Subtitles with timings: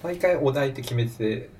[0.00, 1.50] 毎回お題って決めて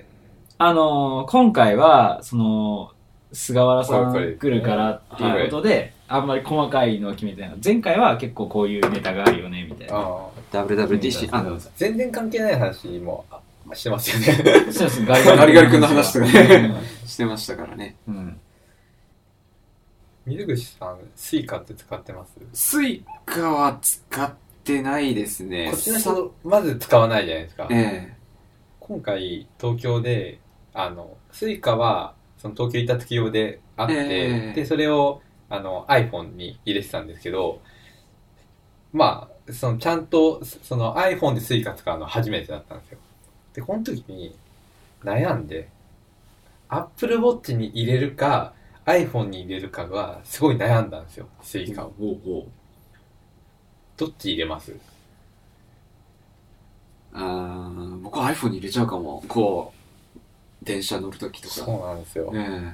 [0.59, 2.93] あのー今回は、その、
[3.33, 7.57] 菅原さん来るからっていうことで、あんまり細かいのは決めてないの。
[7.61, 9.93] 前回は結構こういうネタがあるよね、みたいな。
[9.97, 13.41] あ WWDC、あの、全然関係ない話もあ
[13.75, 14.71] してますよね。
[14.71, 16.73] そうです、 ガガリガリ君の話とかね、
[17.05, 17.97] してましたからね。
[18.07, 18.39] うん。
[20.25, 22.39] 水口さん Suica って使ってます？
[22.53, 24.31] Suica は使っ
[24.63, 25.71] てないですね。
[25.71, 28.18] こっちの人まず使わないじゃないですか、え
[28.89, 30.39] 今回東京で
[30.73, 34.53] あの Suica はその東京行った時用であって、ええ。
[34.53, 37.61] でそれをあの iPhone に入れてたんですけど
[38.91, 42.97] まあそのちゃんとその iPhone でスイカ使うのは初めてだったんですよ。
[43.53, 44.35] でこの時に
[45.03, 45.69] 悩んで
[46.67, 48.53] Apple Watch に入れるか
[48.87, 51.93] iPhone に入れるかがすごい悩んだんですよスイえカを。
[53.97, 54.75] どっち入れます？
[57.13, 59.23] あー僕は iPhone に入れちゃうかも。
[59.27, 59.73] こ
[60.15, 60.19] う、
[60.65, 61.87] 電車乗るときとそうか。
[61.87, 62.73] なんですよ、え。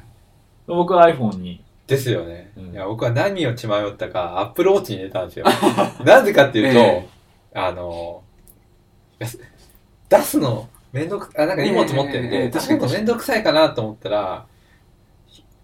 [0.68, 1.64] 僕は iPhone に。
[1.88, 2.72] ですよね、うん。
[2.72, 5.46] いや僕は何を血迷ったかアップルウォッチに入れたんですよ。
[6.04, 7.08] なぜかっていうと、え
[7.54, 8.24] あの
[10.10, 14.46] 出すのめんどくあなんか荷物持ってるんで、ええ確かに出すのめんどくさいかなと思ったら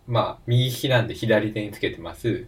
[0.07, 2.45] まあ右利きなんで左手につけてます。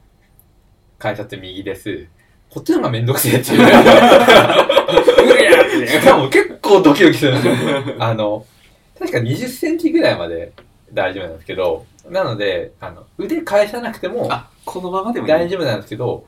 [1.00, 2.08] 改札右です。
[2.50, 3.60] こっちの方がめんどくせえっていう
[5.88, 8.46] しかも結構ドキドキするんですよ あの
[8.98, 10.52] 確か20センチぐらいまで
[10.94, 15.34] 大丈夫なんですけどなのであの腕返さなくてもあ、このままでもいい。
[15.34, 16.26] 大丈夫なんですけど、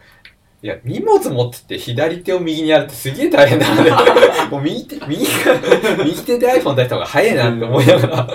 [0.61, 3.91] いや、荷物持ってって左手を右にやるってすげえ大変なので、
[4.51, 8.27] もう右手、右が、右手で iPhone 出した方が早いなって思いながら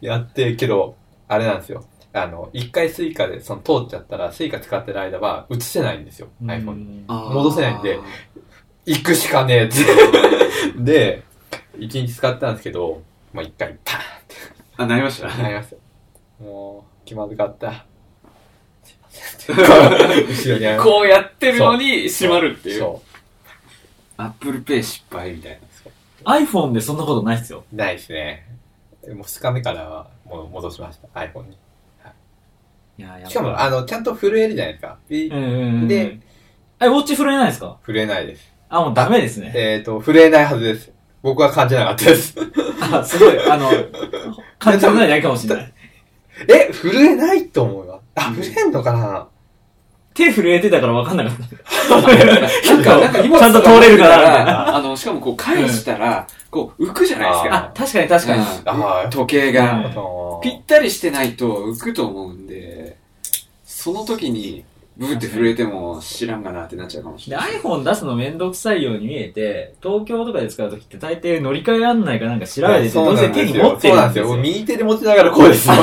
[0.00, 0.96] やって、けど、
[1.28, 1.84] あれなんですよ。
[2.12, 7.04] あの、一回 Suica でその通っちゃったら、 Suica 使ってる間は移せないんですよ、iPhone に。
[7.06, 7.98] 戻せないんで。
[8.86, 9.76] 行くしかねえって。
[10.82, 11.22] で、
[11.78, 14.34] 一日使ったんですけど、まあ一回パーンって
[14.76, 15.28] あ、なりました。
[15.28, 16.44] なりました。
[16.44, 17.84] もう、気まずかった。
[18.82, 20.32] すいませんって。
[20.32, 22.80] 後ろにあるこうやってるのに閉まるっていう。
[22.80, 23.02] そ
[24.16, 25.58] Apple Pay 失敗みたい
[26.24, 27.64] iPhone でそんなことないっすよ。
[27.72, 27.76] う。
[27.76, 28.46] ないですね。
[29.08, 31.56] もう2日目からはもう戻しました、iPhone に。
[32.98, 34.98] いや、やしかも、あの、ちゃんと震えるじゃないですか。
[35.08, 35.16] で、
[36.82, 37.78] え、ウォッチ震えないですか？
[37.86, 38.49] 震えないです。
[38.70, 39.52] あ、もうダメですね。
[39.54, 40.92] えっ、と、震えないはずです。
[41.22, 42.34] 僕は感じなかったです。
[42.80, 43.68] あ、すごい、あの、
[44.58, 45.72] 感じてないだけかもしれない。
[46.48, 48.00] え、震えないと思うわ。
[48.14, 49.26] あ、震えんのかな？
[50.14, 51.36] 手震えてたから分かんなかっ
[51.88, 51.96] た。
[51.96, 57.56] なんか、なんか荷物ちゃんと通れるからあの、しかもこう返したら、こう浮くじゃないですあか。
[57.56, 58.44] あ、確かに確かに。
[58.66, 59.84] あうん時計が。
[60.42, 62.96] ぴったりしてないと浮くと思うんで、
[63.64, 64.64] その時に、
[65.00, 67.52] ブーって震えても知らんがなってなっちゃうかもしで、れない。
[67.52, 73.30] iPhone 出すのめんどくさいように見えて、東京とかで使うときって大抵乗り換え案内かなんか調べてて、そうどうせ。
[73.30, 74.34] 手に持ってそうなんですよ。
[74.34, 74.54] るんですよ。
[74.60, 75.74] 右手で持ちながらこうですよ。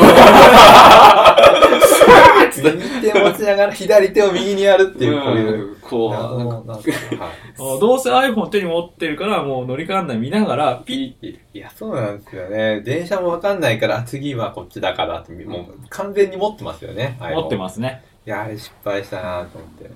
[2.76, 5.72] 右手持ちながら左手を右にやるっていう、こういう。
[5.72, 12.82] うんこう、謎なんどうせ iPhone 手に持ってるから、もう乗り換え案内見ながら、ピいいや、そうなんですよね。
[12.82, 17.18] 電車もわかんないから、あ次はこっちだからって、もう完全に持ってますよね。
[17.22, 17.58] ッ持ってす。
[17.58, 18.04] ますね。
[18.28, 19.90] いや、あれ失敗したなと思って。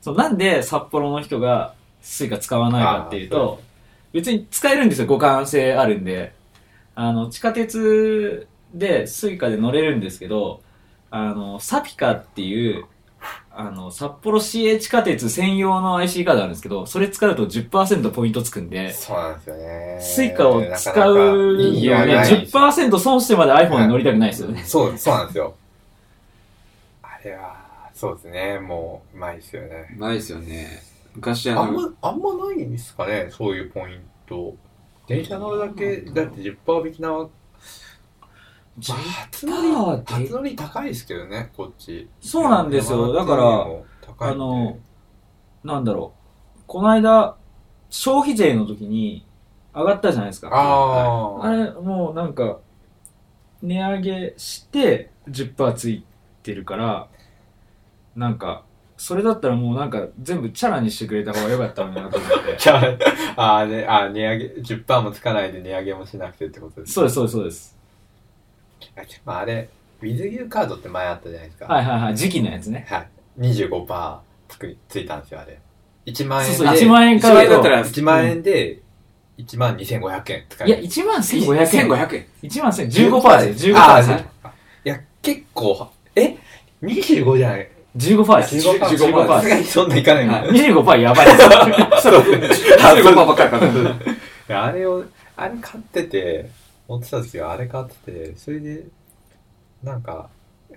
[0.00, 3.60] そう、なんで札幌の人がスイカ使わないかっていうと、
[4.12, 6.34] 別に使えるんですよ、互換性あるんで。
[6.96, 10.62] あの、地下鉄でスイカで乗れるんですけど、
[11.12, 12.86] あの、サピカっていう、
[13.52, 19.98] あの、札幌市営地下鉄専用の IC カードあるんですけど、それ使うと10%ポイントつくんで、そうなんですよね。
[20.00, 24.64] スイカを使うなかなかの意義がね、ない10%損してまで iPhone に乗りたくないですよね。
[24.64, 25.54] そう、そうなんですよ。
[27.24, 28.58] あれは、そうですね。
[28.58, 29.94] もう、うまいですよね。
[29.96, 30.82] うまいですよね。
[31.14, 34.54] 昔あの、あんま、あんまないんですかね、そういうポイント。
[35.06, 37.30] 電車乗るだけ、だって10%引きなわ、ま
[38.94, 38.98] あ、
[39.30, 42.08] 初乗り、10%で初乗り高いですけどね、こっち。
[42.20, 44.78] そうなんですよだから山手よりも高いんであの、
[45.62, 46.12] なんだろ
[46.56, 46.60] う。
[46.66, 47.36] この間、
[47.90, 49.24] 消費税の時に
[49.74, 50.48] 上がったじゃないですか。
[50.48, 52.58] ああ、あれ、もうなんか、
[53.62, 56.04] 値上げして10%つい
[56.42, 57.08] てるから、
[58.16, 58.64] なんか、
[58.96, 62.56] それだったらもうなんか全部チャラにしてくれた方が良かったのになと思って。
[62.58, 62.76] じゃ
[63.36, 66.92] あ、あーね、あー値上げ、10%もつかないで値上げもしなくてってことです。
[66.92, 67.76] そうです、そうです、そうです。
[69.24, 69.68] まあ、あれ、
[70.00, 71.66] ウィズユーカードって前あったじゃないですか。
[71.66, 72.16] はいはいはい。
[72.16, 72.86] 時期のやつね。
[72.88, 73.08] はい。
[73.40, 74.18] 25%
[74.48, 75.58] つくついたんですよ、あれ。
[76.06, 76.56] 1万円で。
[76.56, 78.82] そうそう、1万円から1万円だったら1万円で、
[79.38, 81.88] 1万2500円使いや、1万1500円。
[81.88, 82.26] 1500円。
[82.42, 83.66] 1万1000、15%です。
[83.66, 84.16] 15%あですよ。
[84.16, 84.22] ーい
[84.84, 86.36] や、結構、え
[86.82, 88.68] ?25 じゃない15%です。
[88.68, 88.78] 15%。
[89.12, 92.02] 15%さすがにそんないかないもん25%やばいです。
[92.02, 93.72] そう、15%ばっかりかかる。
[94.48, 95.04] いやあれを、
[95.36, 96.50] あれ買ってて、
[96.88, 98.84] 持ってた時はあれ買ってて、それで、
[99.82, 100.28] なんか、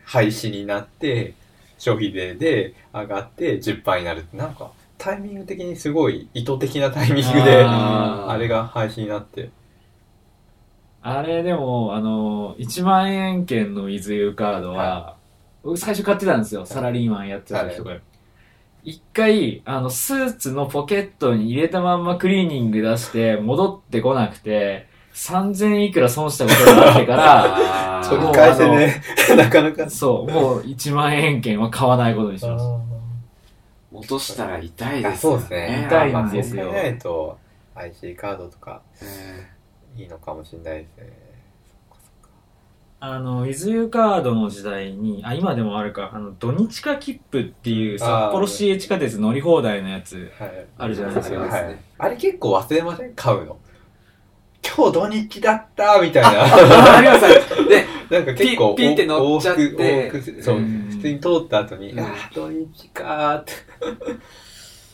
[0.05, 1.33] 廃止になって、
[1.77, 9.49] 消費税で上がって10%になるって、なんか、タイミング的にすごい意図的なタイミングで、ああれが廃止になって。
[11.01, 15.16] あれでも、あの、1万円券の WithYou カードは、は
[15.67, 16.65] 僕最初買ってたんですよ。
[16.65, 17.91] サラリーマンやってた時とか。
[18.85, 29.01] 一回、あの、スーツのポケットに入れたまんまクリーニング出して、戻ってこなくて、3000いくら損したことがあってから、あ 取りもう返せね、
[29.35, 29.89] なかなか。
[29.89, 32.63] そう、もう1万円券は買わないことにしまし
[33.91, 35.85] 落としたら痛いあですよそうですね。
[35.85, 37.37] 痛いんですよまあないと、
[37.75, 41.26] IC カードとかえいいのかもしれないですね。
[42.99, 43.05] た。
[43.13, 50.65] あの、WithYou カードの時代に、あ、今でもあるか、あの、土日化切符っていう札幌市営地下鉄乗り放題のやつ、はい。
[50.77, 51.77] あるじゃないですかはい。
[51.99, 53.13] あれ結構忘れません？
[53.15, 53.57] 買うの？
[54.77, 56.29] 今日土日だったみたいな。
[56.97, 63.51] ありますで、 なんか結構ピッピッて乗っちゃってそう、うん普通に通った後に、うんああ、土日かーって。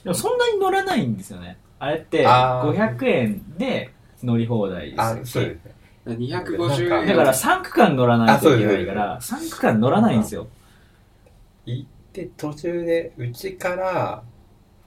[0.04, 1.58] でもそんなに乗らないんですよね。
[1.80, 3.92] あれって、あー500円で
[4.22, 5.73] 乗り放題ですよあ、そうですね。
[6.06, 7.08] 250円。
[7.08, 10.48] だから3区間乗らないといけないから、3区間乗らないんですよ。
[11.66, 14.24] 行って途中で、うちから、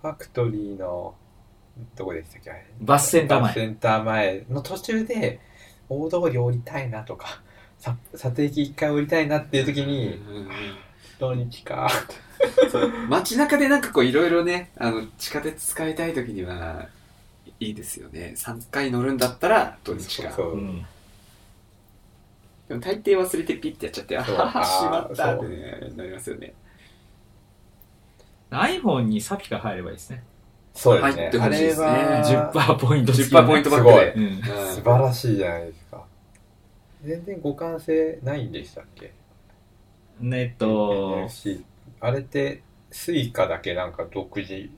[0.03, 1.15] ファクトリーの、
[1.95, 5.41] どこでしたっけバスセンター前バスセンター前の途中で、
[5.89, 7.41] 大通り降りたいなとか、
[7.79, 10.21] さ撮影機一回降りたいなっていう時に、
[11.19, 11.89] 土日か
[13.09, 16.89] 街中でなんかこういろいろね、あの、地下鉄使いたい時には、
[17.59, 18.35] いいですよね。
[18.37, 20.31] 3回乗るんだったら土日か。
[20.33, 20.87] そううん
[22.69, 26.55] でも大抵忘れてピッてやっちゃって、あそうはは、しまったそうってね、なりますよね。
[28.51, 30.23] iPhone にサピカ入ればいいですね。
[30.75, 31.23] そうですね。
[31.23, 34.15] 入ってほしいですねあれは10%ポイント付き10%ポイントバックで。
[34.17, 34.25] うん。
[34.25, 36.05] うん素晴らしいじゃないですか。
[37.05, 39.13] 全然互換性ないんでしたっけ？
[40.23, 41.63] えっと、NFC
[42.01, 44.71] あれって、スイカだけなんか独自、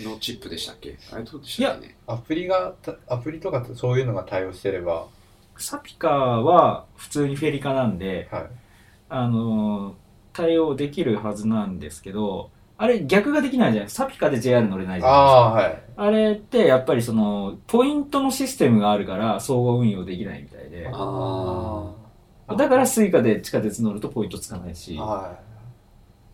[0.00, 0.98] のチップでしたっけ？
[1.12, 1.96] あれどうでしたっけね？
[2.06, 5.06] アプリが、たアプリとかそういうのが対応してれば、
[5.62, 8.50] サピカは普通にフェリカなんで、はい。
[9.08, 9.94] あのー
[10.34, 13.90] 対応できるはずなんですけど、あれ逆ができないじゃない。
[13.90, 15.40] サピカで JR 乗れないじゃないですか。
[15.40, 15.82] ああ、はい。
[15.96, 20.88] あれってやっぱりその、ポイントのシステムがあるから総合運用できないみたいで。
[20.90, 21.92] あ
[22.48, 25.38] あだからスイカで地下鉄乗るとポイントつかないし、は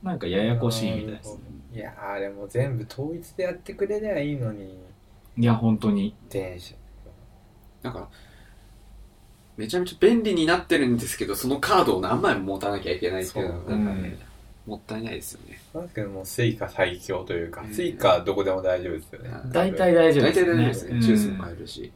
[0.03, 0.33] なんかい。
[0.33, 1.39] ややこしいみたいです。
[1.75, 4.79] いやー、でも全部統一でやってくれりゃいいのに、
[5.37, 6.15] いや、本当に。
[6.31, 6.75] 電車。
[7.83, 8.09] なんか、
[9.59, 14.19] めちゃめちゃ便利になってるんですけど、そのカードを何枚も持たなきゃいけないっていうのが、なんかね、
[14.67, 15.61] もったいないですよね。
[15.75, 19.31] なんですけどもうスイカ最強というか、うんスイカどこでも大丈夫ですよね。
[19.45, 20.47] うん大体大丈夫大です、ね。
[20.47, 20.95] 体大丈夫ですね。
[20.95, 21.93] うんジュースも買えるし。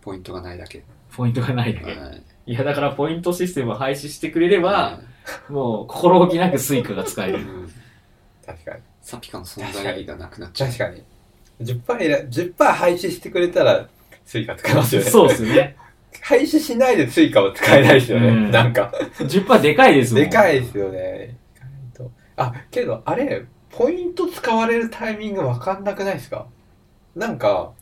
[0.00, 0.82] ポイントがないだけ。
[1.12, 1.92] ポイントがないだけ。
[1.92, 4.98] はいいや、だからポイントシステムを廃止してくれれば、
[5.48, 7.38] もう心置きなくスイカが使える。
[7.38, 7.72] うん
[8.44, 8.82] 確かに。
[9.02, 10.68] サピカの存在意義がなくなっちゃう。
[10.72, 11.04] 確かに。
[11.60, 13.88] 10%いら、10%廃止してくれたら、
[14.24, 15.10] スイカ使えますよね。
[15.10, 15.76] そうですよね。
[16.22, 18.28] 廃止しないでスイカは使えないですよね。
[18.28, 18.92] うんなんか。
[19.18, 20.22] 10%でかいですもん。
[20.24, 21.36] でかいですよね。
[22.36, 26.46] あ、けど、あれ、ポイント使われるタイミングわかんなくないですか？
[27.14, 27.72] なんか、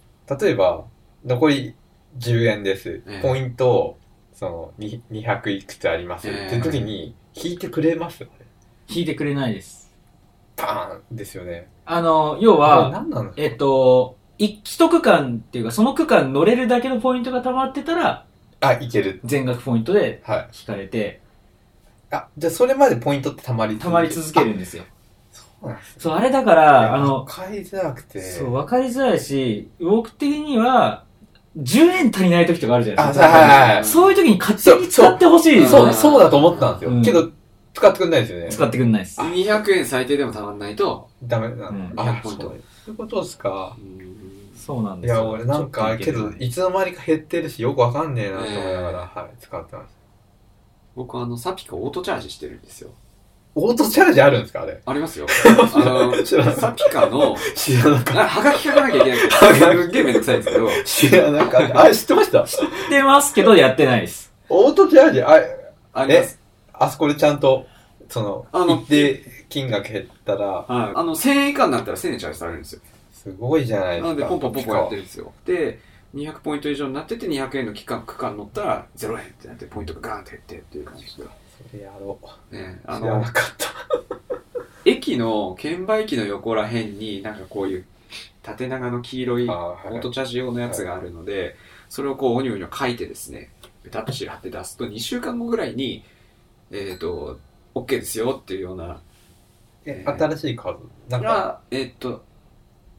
[0.40, 0.85] 例えば、
[1.25, 1.75] 残り
[2.19, 3.02] 10円です。
[3.07, 3.97] ええポイント、
[4.33, 6.28] その、に200いくつあります。
[6.28, 8.26] ええって時に、引いてくれます。
[8.88, 9.95] 引いてくれないです。
[10.57, 11.68] バーンですよね。
[11.87, 12.90] あの、要は、
[13.37, 18.25] えっと、一一区間っていうか、その区間乗れるだけのポイントが溜まってたら、
[18.61, 19.21] あ、いける。
[19.25, 20.49] 全額ポイントではい。
[20.61, 21.21] 引かれて、
[22.11, 24.85] あ、じゃあそれまでポイントって溜まり溜まり続けるんですよ。
[25.33, 28.21] そうなんですねそう、あれだから、あの、買いづらくて。
[28.21, 31.04] そう、わかりづらいし、僕的には、
[31.57, 33.26] 10円足りない時とかあるじゃないあ、ですか。
[33.26, 33.85] はいはいはい。
[33.85, 35.92] そういう時に勝手に使ってほしいですそう、よね。
[35.92, 36.90] そうだと思ったんですよ。
[36.90, 37.30] うんけど、
[37.75, 38.49] 使ってくんないですよね。
[38.50, 39.21] 使ってくんないです。
[39.21, 41.68] 200円最低でもたまんないと、ダメなの。
[41.71, 43.76] うんあ、200ポそうイントいうことですか。
[44.58, 45.14] そうなんですよ。
[45.14, 49.96] いや、俺なんか、けど、いつの間にか減ってるし、よくわかんねえなと思いながら、はい、使ってます。
[50.96, 52.90] 僕はあの、サピカオートチャージしてるんですよ。
[53.54, 54.80] オートチャージあるんですかあれ？
[54.84, 55.26] ありますよ。
[55.74, 60.84] あの、サピカの、知らなかっあはがき書かなきゃいけないはがから、すっげえめんどくさいんですけど、た。
[60.84, 61.80] 知らなかった。
[61.80, 62.44] あれ、知ってました？
[62.44, 64.32] 知ってますけど、やってないです。
[64.48, 65.40] オートチャージ、あ、
[65.92, 66.38] あります。
[66.72, 67.66] あそこでちゃんと、
[68.08, 70.92] その、あの一定金額減ったら、はい。
[70.94, 72.80] あの、1000円以下になったら1000円チャージされるんですよ。
[73.32, 74.08] すごいじゃないですか。
[74.08, 75.32] なので、ポンポンポンポンやってるんですよ。
[75.44, 75.80] で、
[76.14, 81.11] 200ポイント以上になってて、200円の期間、区間乗ったら0円ってなって、ポイントがガーンって減ってっていう感じで。
[81.11, 82.18] それやろ
[82.50, 82.54] う。
[82.54, 83.68] ね、あの知らな、かった。
[84.85, 87.85] 駅の、券売機の横ら辺になんかこういう
[88.42, 91.56] 縦長の黄色いあオーはいートチャージ用のやつがあるので、
[91.88, 93.50] それをこう、おにょおにょ書いてですね、
[93.82, 96.04] ペタッとシール貼って出すと、2週間後ぐらいに、
[96.70, 97.38] えっ、と、
[97.75, 99.00] OK ですよっていうような、
[99.85, 102.25] え新しいカードなんかが、えっ、と、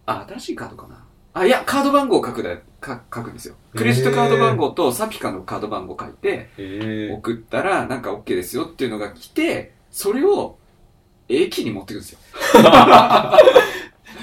[0.09, 1.03] あ、新しいカードかな。
[1.33, 3.55] あ、いや、カード番号を書くだ、か書くんですよ。
[3.75, 10.57] クレジットカード番号とサピカのカード番号書いて、えー、送ったら、なんか OK ですよっていうのが来て、それを、
[11.27, 12.19] 駅に持ってくんですよ。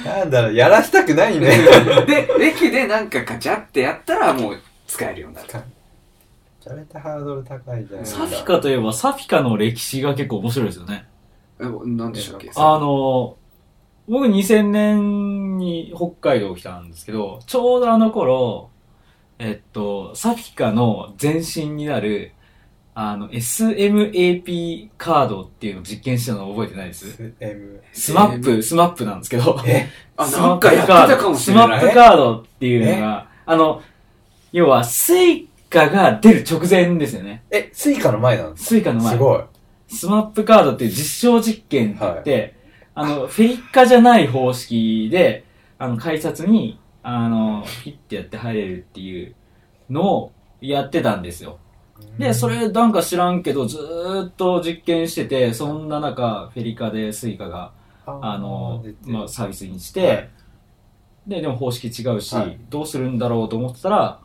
[0.05, 1.47] なんだろう、やらしたくないね。
[2.07, 5.49] で、駅でなんかカチャってやったらもう使えるようになる。
[5.49, 11.07] めちゃめちゃハードル高いじゃないですサフィカといえば、サフィカの歴史が結構面白いですよね。
[11.61, 12.51] え、なんでしたっけ？
[12.55, 13.37] あの、
[14.09, 18.71] 僕2000年に北海道来たんですけど、ちょうどあの頃、
[19.39, 22.33] えっと、サフィカの前身になる、
[22.95, 29.89] あの、SMAP カードっていうのを実験したの覚えてないです？M スマップ、スマップなんですけど、え？
[30.17, 31.69] あ、スなんマップかやってたかもしスれない。
[31.69, 33.83] マップカードっていうのが、あの、
[34.53, 37.45] 要は、スイカが出る直前ですよね。
[37.51, 39.05] え、スイカの前なんですスイカの前。
[39.05, 39.43] かすごい。
[39.89, 42.57] スマップカードっていう実証実験って言って、
[42.99, 45.45] あの、フェリカじゃない方式で、
[45.79, 49.35] あの、改札に、あの、ピッてやって入れるっていう
[49.91, 51.59] のをやってたんですよ。
[52.19, 57.73] で、それなんか知らんけど、ずーっと実験してて、そんな中、フェリカでスイカが、
[58.07, 60.31] あの、まあ、サービスにして、はい。
[61.27, 62.59] で、でも方式違うし、はい。
[62.71, 64.21] どうするんだろうと思ってたら、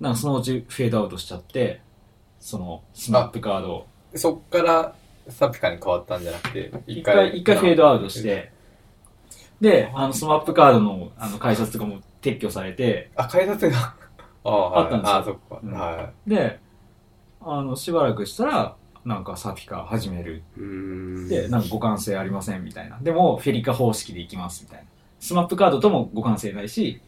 [0.00, 1.80] なんかそのうちフェードアウトしちゃって、
[2.40, 3.86] その、スマップカードを。
[4.16, 4.94] そっから
[5.30, 8.52] サピカに変わったんじゃなくて、一回、一回フェードアウトして、
[9.60, 13.94] で、あの、スマップカードの、あの、改札とかも撤去されて、あ、改札が、
[14.44, 15.60] ああ、はいあったんですよあ、そっか。
[15.62, 16.60] うんはで、
[17.40, 20.42] あの、しばらくしたら、なんかサフィカ始める。
[21.28, 22.98] で、なんか互換性ありませんみたいな。
[23.00, 24.84] でも、フェリカ方式でいきますみたいな。
[25.20, 27.00] スマップカードとも互換性ないし、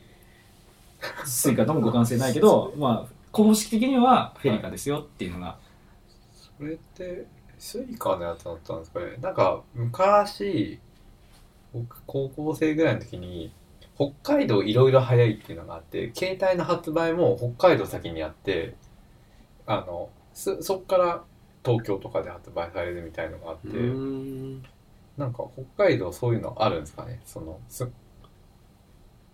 [1.25, 5.59] スイカとも互換性ないけど、まあ、公式的にはフェリカですよっていうのが。
[6.35, 6.37] い。
[6.59, 7.27] それって、
[7.63, 9.17] スイカのやつだったんですかね。
[9.21, 10.81] なんか、昔、
[11.73, 13.53] 僕、高校生ぐらいの時に、
[13.95, 18.75] 北海道いろいろ早いっていうのがあって、携帯の発売も北海道先にやって、
[19.65, 21.23] あの、そ、そっから
[21.65, 24.61] 東京とかで発売されるみたいのがあって、ん
[25.17, 25.45] なんか
[25.77, 27.89] 北海道そういうのあるんですかねその、す、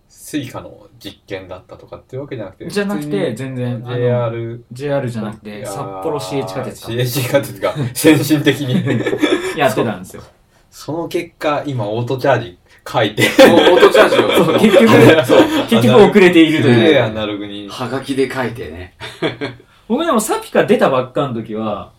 [0.09, 8.75] スイカの実験だったとかっていうわけじゃなくて、じゃなくて、普全然、JR、JR じゃなくて、札幌市営地下鉄か CA 地下鉄が先進的に。
[9.57, 10.23] やってたんですよ。
[10.71, 12.59] その結果、今オートチャージ
[12.91, 17.03] 書いて、オートチャージを 結局、結局遅れているという。
[17.03, 17.69] アナログに。
[17.69, 18.95] はがきで書いてね。
[19.88, 21.93] 僕でもサピカ出たばっかの時は、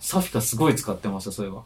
[0.00, 1.62] サフィカすごい使ってました、そういえば。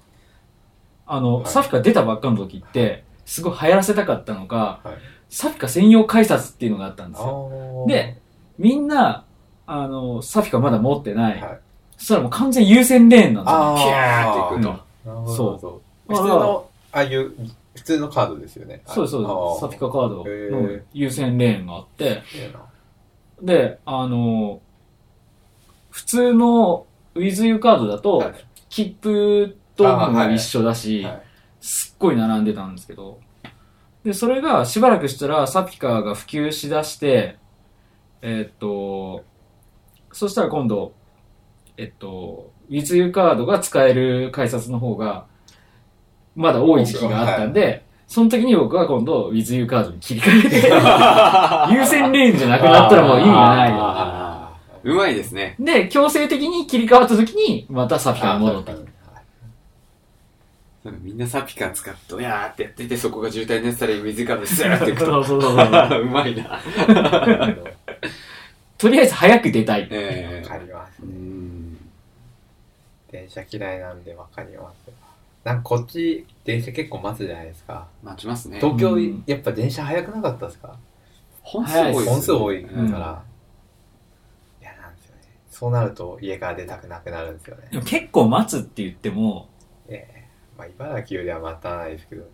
[1.06, 7.84] あの、はいサフィカ出たばっかの時って、すごい流行らせたかったのか、はいサフィカ専用改札っていうのがあったんですよ。
[7.88, 8.18] で、
[8.58, 9.24] みんな、
[9.66, 11.40] あの、サフィカまだ持ってない。
[11.40, 11.60] はい
[11.96, 13.90] そしたらもう完全優先レーンなんですよ。
[13.90, 15.22] ピャーっていくと。
[15.24, 16.12] うそう。
[16.12, 17.32] 普通の、ああいう、
[17.74, 18.82] 普通のカードですよね。
[18.86, 19.60] そうです、そうです。
[19.60, 22.22] サフィカカードへのー優先レーンがあって、
[23.42, 24.60] で、あの、
[25.90, 28.34] 普通の WithYou カードだと、はい
[28.68, 31.22] 切符とも一緒だし、はい
[31.62, 33.18] すっごい並んでたんですけど、
[34.06, 37.38] で、それがしばらくしたらサピカが普及しだして、
[38.22, 39.24] えーっと、
[40.12, 40.92] そしたら今度、
[41.76, 45.26] えっと、WithYou カードが使える改札の方が、
[46.36, 50.56] まだ多い時期があったんで、その時に僕は今度 WithYou カードに切り替えて、
[51.74, 53.66] 優先レーンじゃなくなったらもう意味がな
[54.84, 55.56] いうまいですね。
[55.58, 58.85] で、強制的に切り替わった時に、またサピカに戻ってきた。
[60.86, 65.06] なんかみんなサピカ使って、おやーってやってて、そこが渋滞になってたら水かでスーっていくと。
[65.24, 66.02] そうそうそうそう。
[66.02, 66.60] うまいな。
[68.78, 69.88] とりあえず早く出たい。
[69.90, 71.08] えわかりますー、う。
[71.08, 71.76] ん。
[73.10, 74.76] 電車嫌いなんでわかります。
[75.44, 77.86] なんかこっち、電車結構待つじゃないですか。
[78.02, 78.58] 待ちますね。
[78.60, 80.76] 東京うん、やっぱ電車早くなかったですか？
[81.42, 82.78] 本数多いね本数多いから。
[82.78, 82.86] うん
[84.60, 85.22] 嫌なんですよね。
[85.50, 89.55] そうなると家から出たくなくなるんですよね結構待つって言っても、ええ
[90.56, 92.24] まあ茨城よりは待たないですけど、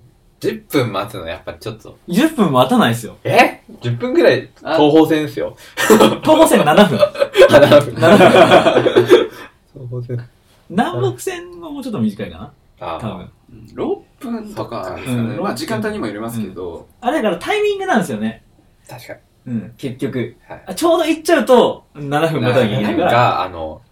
[0.41, 3.17] 10分待つのやっぱちょっと、10分待たないですよ。
[3.25, 5.57] え ?10 分ぐらいあ東方線ですよ。
[5.87, 6.99] 東方線7分。
[7.49, 7.95] 7分。
[7.95, 9.31] 7分。
[9.73, 10.29] 東方線。
[10.71, 13.19] 南北線はもうちょっと短いかなあ多分。
[13.19, 13.29] うん
[13.75, 15.35] 6分とかですかね。
[15.37, 18.45] うんまあ時間帯にもよりますけど、あれだからタイミングなんですよね。
[18.89, 19.21] 確かに。
[19.47, 20.37] うん、結局。
[20.49, 20.63] はい。
[20.67, 23.13] あちょうど行っちゃうと、7分待たなきゃいけないから。
[23.13, 23.83] が、あの、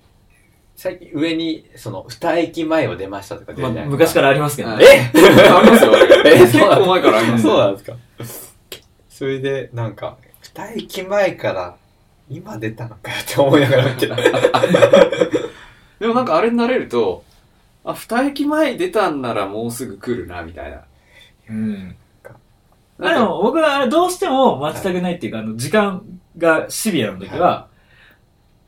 [0.80, 3.90] 最近上に、その、二駅前を出ましたとか出るじまあゃないですか。
[3.90, 5.12] 昔からありますけどはいね。
[5.14, 5.20] え
[5.52, 5.92] ありますよ。
[6.24, 7.96] え結構前からありますそうなんですか。
[9.10, 11.76] それで、なんか、二駅前から、
[12.30, 14.16] 今出たのかよって思いながら見てた。
[16.00, 17.24] でもなんかあれになれると、
[17.84, 20.80] あ、二駅前に出たんならもうすぐ来るな、みたいな。
[21.50, 21.94] うん。
[22.96, 26.02] なんかでも僕はどうしても待ちたくないっていうか、あの、時間
[26.38, 27.68] がシビアな時は、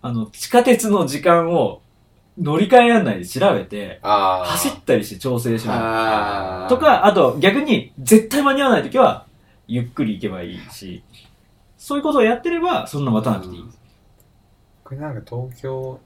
[0.03, 1.81] あの、地下鉄の時間を
[2.39, 4.01] 乗り換え案内で調べて。
[4.03, 6.75] 走ったりして調整します。
[6.75, 9.27] と、か、あと逆に絶対間に合わない時は、
[9.67, 11.03] ゆっくり行けばいいし、
[11.77, 13.65] そういうことをやってれば、そんな待たなくていい。
[14.85, 16.01] これなんか東京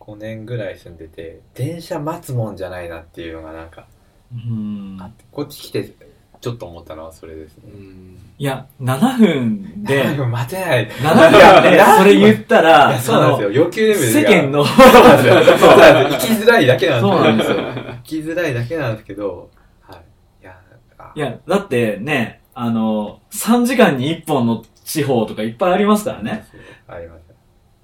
[0.00, 3.86] 5年ぐらい住んでて、電車待つもんじゃないなっていうのがなんか
[4.32, 5.92] うんこっち来て
[6.40, 7.64] ちょっと思ったのはそれですね。
[7.66, 8.18] うん。
[8.38, 10.90] いや、7分で、なんか待てない。
[10.90, 13.50] 7分でそれ言ったいら、や、そうなんですよ。
[13.50, 14.20] 要求レベルが。
[14.20, 15.58] 世間の、そうなんですよ。
[15.58, 16.34] そうなんですよ。
[16.34, 17.12] 生きづらいだけなんですよ。
[17.12, 17.56] そうなんですよ。
[17.56, 19.50] 生きづらいだけなんですけど、
[19.82, 20.00] はい。
[20.42, 20.60] いや、
[20.98, 26.46] あいや、だってね、あの、3時間に1本の地方とかいっぱいありますからね。
[26.88, 27.34] ありました。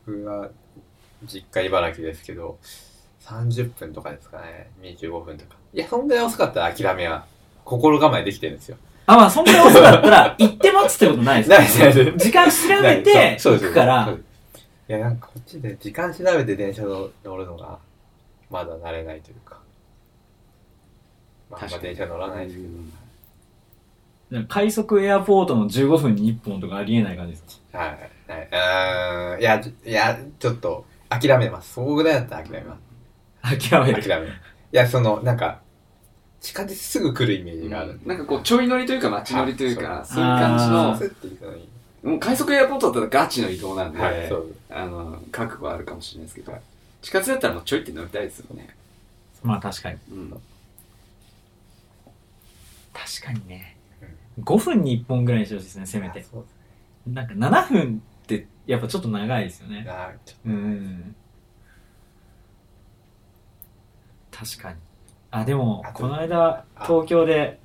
[0.06, 0.48] 僕は、
[1.24, 2.58] 実家茨城ですけど、
[3.20, 4.70] 30分とかですかね。
[4.82, 5.56] 25分とか。
[5.74, 7.26] いや、そんぐらい遅かったら諦めは、
[7.66, 8.78] 心構えできてるんですよ。
[9.06, 14.08] あ、まあ、そんなに遅かったら、 行って待つってことないですないですないです時間調べて、行くから
[14.88, 17.78] いや、なんかこっちで時間調べて電車乗るのが、
[18.50, 19.58] まだ慣れないというか。
[21.50, 22.62] まあ、あんま電車乗らないですけ
[24.38, 24.44] ど。
[24.48, 27.78] 快速エアポートの15分に1本とかありえない感じですか？
[27.78, 27.88] はい。
[28.28, 28.48] はい。
[28.50, 29.40] うーん。
[29.40, 31.74] いや、ちいや、ちょっと、諦めます。
[31.74, 32.76] そうぐらいだったら諦めま
[33.44, 33.70] す。
[33.70, 34.02] 諦める。
[34.02, 34.32] 諦める。
[34.32, 34.32] い
[34.72, 35.60] や、その、なんか、
[36.40, 37.98] 地下鉄すぐ来るイメージがある。
[38.06, 40.68] なんかこう、ちょい乗りというか街乗りというか、あそういう感じあ
[42.02, 42.10] の。
[42.10, 44.32] もう快速エアポートだったらガチの移動なんで、はい。
[44.70, 46.56] あの、覚悟あるかもしれないですけど、
[47.02, 48.76] 地下鉄だったらもうちょいって乗りたいですよね。
[49.42, 49.98] まあ確かに。
[50.12, 50.30] うん。
[52.92, 53.76] 確かにね。
[54.40, 56.22] 5分に1本ぐらいにしてほしいですね、せめて。
[56.22, 59.86] そうなんか7分って、やっぱちょっと長いですよね。
[60.44, 61.14] うん。
[64.30, 64.76] 確かに。
[65.40, 67.58] あ、でもこの間、東京で、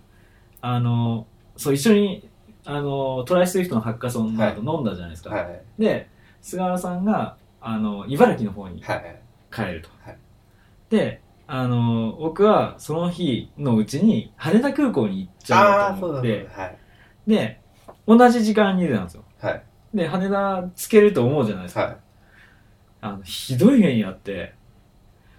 [0.61, 2.29] あの、そう、一緒に、
[2.65, 3.43] あの、 try!
[3.43, 5.31] Swift のハッカソンの後飲んだじゃないですか。
[5.31, 5.61] はい。
[5.79, 6.09] で、
[6.41, 9.21] 菅原さんが、あの、茨城の方にはい。
[9.51, 9.89] 帰ると。
[10.03, 10.17] はい
[10.91, 16.77] で、あの、僕はその日のうちに羽田空港に行っちゃああ、そうだうと思って、はい。
[17.27, 17.61] で、
[18.05, 19.23] 同じ時間に出たんですよ。
[19.39, 19.63] はい。
[19.93, 21.81] で、羽田つけると思うじゃないですか。
[21.81, 21.97] はい。
[22.99, 24.53] あの、ひどい目にあって、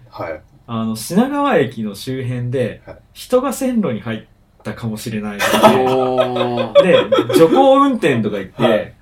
[0.09, 0.41] はい。
[0.67, 4.23] あの、品川駅の周辺ではい、人が線路に入っ
[4.63, 5.37] たかもしれない。
[5.37, 5.43] で、
[7.35, 8.93] 徐行運転とか言って、はい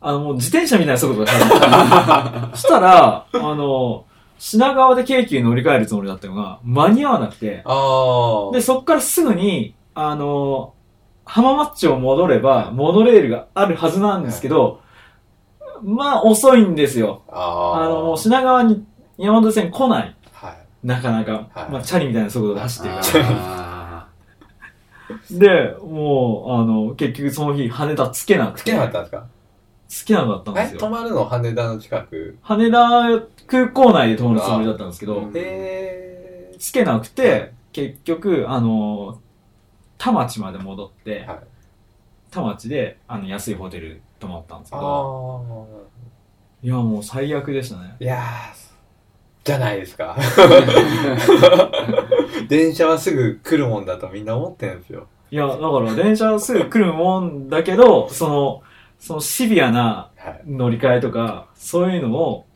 [0.00, 4.04] あの、もう自転車みたいな速度で走ってそしたら、あの、
[4.38, 8.52] 品川で京急に乗り換えるつもりだったのが、間に合わなくて、ああ。
[8.52, 10.74] で、そっからすぐに、あの、
[11.24, 14.80] 浜松町戻れば、モノレールがあるはずなんですけど、
[15.82, 17.22] まあ、遅いんですよ。
[17.28, 17.40] あ
[17.76, 17.84] あ。
[17.84, 18.86] あの、もう品川に
[19.18, 20.15] 山手線来ない。
[20.92, 20.96] はい。
[20.96, 21.32] なかなか。
[21.54, 23.24] はいまあ、チャリみたいな速度で走ってるから。
[23.30, 24.08] あ
[25.30, 28.62] で、もう、あの、結局その日、羽田つけなくて。
[28.62, 29.26] つけなかったんですか？
[29.88, 30.90] つけなかったんですえ、泊よ。
[30.90, 32.36] まるの羽田の近く？
[32.42, 35.22] 羽田空港内で泊まるつもりだったんですけど。
[36.58, 39.18] つけなくはいて、結局、あの、
[39.98, 41.38] 田町まで戻って、はい。
[42.30, 46.66] 田町で、あの、安いホテル泊まったんですけあど、あ。
[46.66, 47.94] いや、もう最悪でしたね。
[48.00, 48.65] いやー、
[49.46, 50.16] じゃないですか。
[52.48, 55.06] 電車はすぐ来るもんだとみんな思ってるんですよ。
[55.30, 58.62] いや、だから電車すぐ来るもんだけど、その、
[58.98, 60.42] そのシビアなはい。
[60.46, 62.46] 乗り換えとか、そういうのを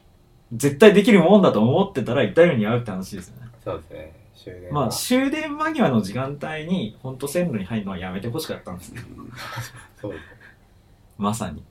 [0.52, 3.42] 絶対できるもんだと思ってたら痛い目に遭うって話ですよね。
[3.64, 4.12] そうですね。
[4.34, 9.02] 終電はまあ、終電間際の時間帯に、本当線路に入るのはやめてほしかったんですね。
[10.00, 10.26] そうですね。
[11.18, 11.62] まさに。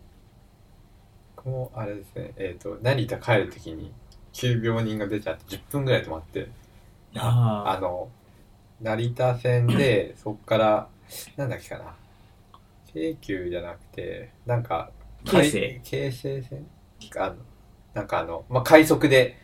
[1.36, 3.92] 僕もあれですね、えっ、と、成田帰るときに、
[4.32, 6.50] 急病人が出ちゃって10分ぐらい止まって、
[7.16, 8.10] ああの、
[8.82, 10.88] 成田線で、 そっから、
[11.36, 11.96] なんだっけかな。
[12.94, 14.92] 京急じゃなくて、なんか、
[15.26, 16.66] 京成京成線？
[17.18, 17.36] あの、
[17.94, 19.38] なんかあの、まあ、快速で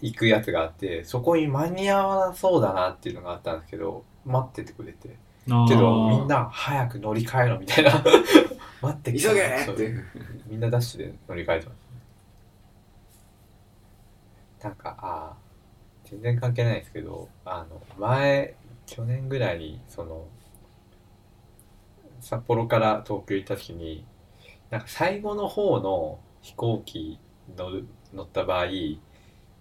[0.00, 5.16] 行くやつがあって、そこに間に合わなそうだなっていうのがあったんですけど、待っててくれて。
[5.50, 5.66] あ。
[5.68, 7.92] けど、みんな早く乗り換えろみたいな。
[8.82, 9.94] 待って急げーって。
[10.48, 11.81] みんなダッシュで乗り換えてます。
[14.62, 15.36] なんか、ああ、
[16.04, 18.54] 全然関係ないですけど、あの、前、
[18.86, 20.26] 去年ぐらいに、その、
[22.20, 24.06] 札幌から東京行った時に、
[24.70, 27.18] なんか最後の方の飛行機
[27.56, 28.66] 乗る乗った場合、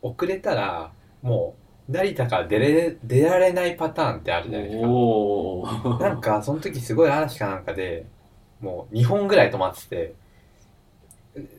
[0.01, 1.55] 遅れたら、も
[1.89, 4.87] う、成田から出れ、出られないパターンってあるじゃないですか。
[5.99, 8.05] なんか、その時すごい嵐かなんかで、
[8.59, 10.13] もう2本ぐらい止まってて、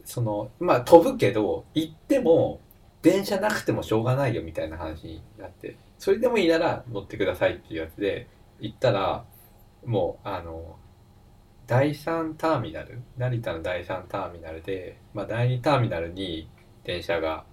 [0.04, 2.60] その、まあ飛ぶけど、行っても、
[3.02, 8.28] 電車なくてもしょうがないよみたいな話になって、それでもいいなら乗ってくださいっていうやつで、
[8.60, 9.24] 行ったら、
[9.84, 10.76] もう、あの、
[11.66, 16.48] 第3ターミナル、成田の第3ターミナルで、まあ第2ターミナルに
[16.84, 17.44] 電車が、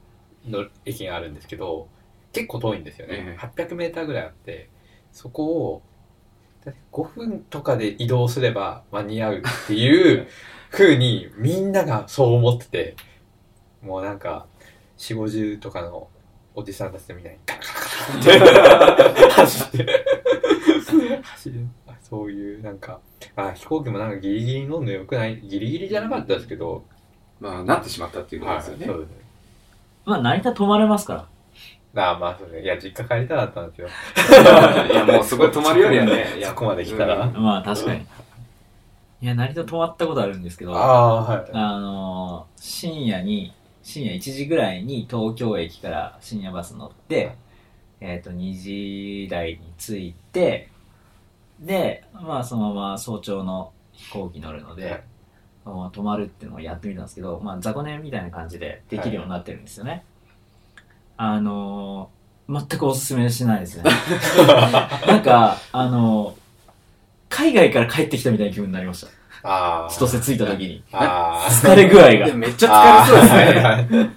[0.46, 1.90] の駅があるんですけど、
[2.32, 3.36] 結構遠いんですよね。
[3.40, 4.70] 800メーターぐらいあって、
[5.12, 5.82] そこを、
[6.64, 10.28] だって5分とかで移動すれば間に合うっていう
[10.72, 12.96] 風にみんながそう思ってて、
[13.82, 14.46] もうなんか、
[15.00, 16.08] 4、50とかの
[16.54, 20.04] おじさんたちみたいにガラガラガラって走って、
[21.24, 21.66] 走る。
[22.02, 23.00] そういう、なんか、
[23.36, 26.84] あ、飛行機もなんかギリギリ乗んのよくないギリギリじゃなかったですけど、
[27.40, 28.86] まあ、なってしまったっていうこと、ですよね。
[28.88, 29.16] そうですね。
[30.06, 31.28] まあ、成田泊まれますから。
[31.96, 32.64] ああまあそうですね。
[32.64, 33.88] いや、実家帰りたかったんですよ。
[33.88, 36.26] いや、もうそこで止まるよりはね。
[36.44, 38.06] そこまで来たらうんまあ、確かに。
[39.22, 41.50] いや、成田泊まったことあるんですけど、ああ、はい。
[41.52, 43.54] あのー深夜に、
[43.90, 47.36] 深夜1時ぐらいに東京駅から深夜バス乗って、
[48.00, 50.70] えっ、と、2時台に着いて、
[51.60, 55.04] で、まあ、そのまま早朝の飛行機乗るので、はい
[55.66, 60.06] まあ、泊まるっていうのをやってみたんですけど、まあ、雑魚寝みたいな感じでできるようになってるんですよね。
[61.18, 62.20] あのー
[62.52, 63.84] 全くおすすめしないですね。
[65.08, 66.40] なんか、あのー
[67.30, 69.19] 海外から帰ってきたみたいな気分になりました。
[69.44, 69.90] ああ。
[69.90, 70.84] 千歳着いた時に。
[70.92, 71.50] ああ。
[71.52, 72.34] 疲れ具合が。
[72.36, 73.62] めっちゃ疲れそうですね。
[73.62, 74.10] はい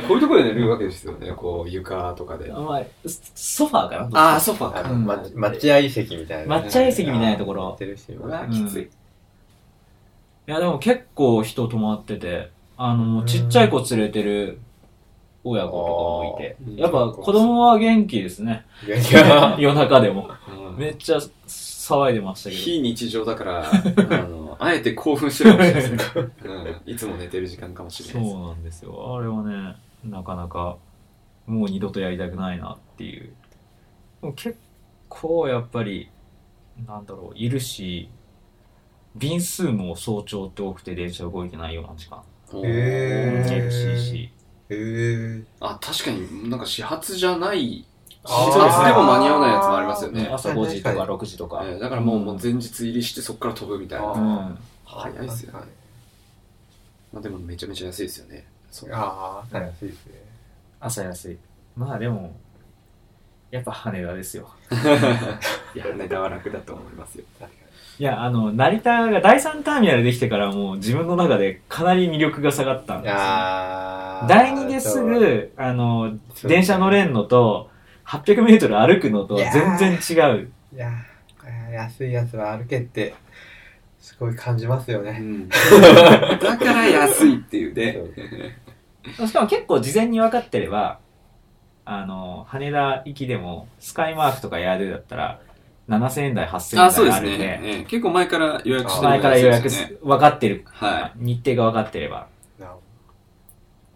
[0.06, 1.32] こういうところで寝るわけですよね。
[1.32, 2.50] こう、床とかで。
[2.50, 2.82] まあ、
[3.34, 5.30] ソファーかなああ、ソファーか。
[5.34, 6.56] 待合席みたいな。
[6.58, 8.82] 待合席みたいなところきつい。
[8.82, 8.88] い
[10.46, 14.58] や、でも結構人泊まってて、あの、ちっちゃい子連れてる
[15.44, 18.64] 親子とかもいてう、んやっぱ子供は元気ですね。
[19.58, 20.28] 夜中でも。
[20.48, 21.18] うんめっちゃ
[21.90, 22.62] 騒いでましたけど。
[22.62, 26.30] 非日常だから、あの、あえて興奮してるかもしれないですね。
[26.44, 26.92] うん。
[26.92, 28.32] いつも寝てる時間かもしれないです。
[28.32, 29.16] そうなんですよ。
[29.16, 30.76] あれはね、なかなか、
[31.46, 33.32] もう二度とやりたくないなっていう。
[34.20, 34.56] でも結
[35.08, 36.10] 構やっぱり、
[36.86, 38.08] なんだろう、いるし、
[39.16, 42.22] 便数も早朝って多くて電車動いてないような時間。
[42.62, 44.30] へーいるし、
[44.68, 44.76] へ
[45.38, 45.42] え。
[45.60, 47.84] あ、確かになんか始発じゃない、
[48.24, 50.28] 始あー発でも間に合わないやつもありますよね。
[50.30, 51.62] 朝5時とか6時とか。
[51.64, 54.08] えーだからもうもう前日入りしてそこから飛ぶみたいな。
[54.08, 54.18] あう
[54.50, 54.58] ん。
[54.84, 55.58] 早いっすよね。
[57.12, 58.46] まあでもめちゃめちゃ安いですよね。
[58.70, 60.12] そうああ、安いですね。
[60.80, 61.38] 朝安い。
[61.76, 62.32] まあでも、
[63.50, 64.48] やっぱ羽田ですよ。
[65.74, 67.24] いや、羽田は楽だと思いますよ。
[67.98, 73.18] いや、あの、成田が第3ターミナルできてからもう自分の中でかなり魅力が下がったんですよ。
[74.28, 77.69] 第2です、ぐ、あの、そう電車乗れんのと、
[78.10, 80.52] 800メートル歩くのと全然違う。
[80.74, 83.14] いやー安いやつは歩けって、
[84.00, 85.18] すごい感じますよね。
[85.20, 85.48] うん。
[86.42, 87.98] だから安いっていうね。
[89.26, 90.98] しかも結構事前に分かってれば、
[91.84, 95.40] あの、羽田行きでも、スカイマークとかエアドゥだったら、
[95.88, 97.60] 7000円台、8000あ、円そうです台あるんで、ね。
[97.62, 99.68] えー結構前から予約してる前から予約
[100.02, 102.26] 分かってる、は日程が分かってれば。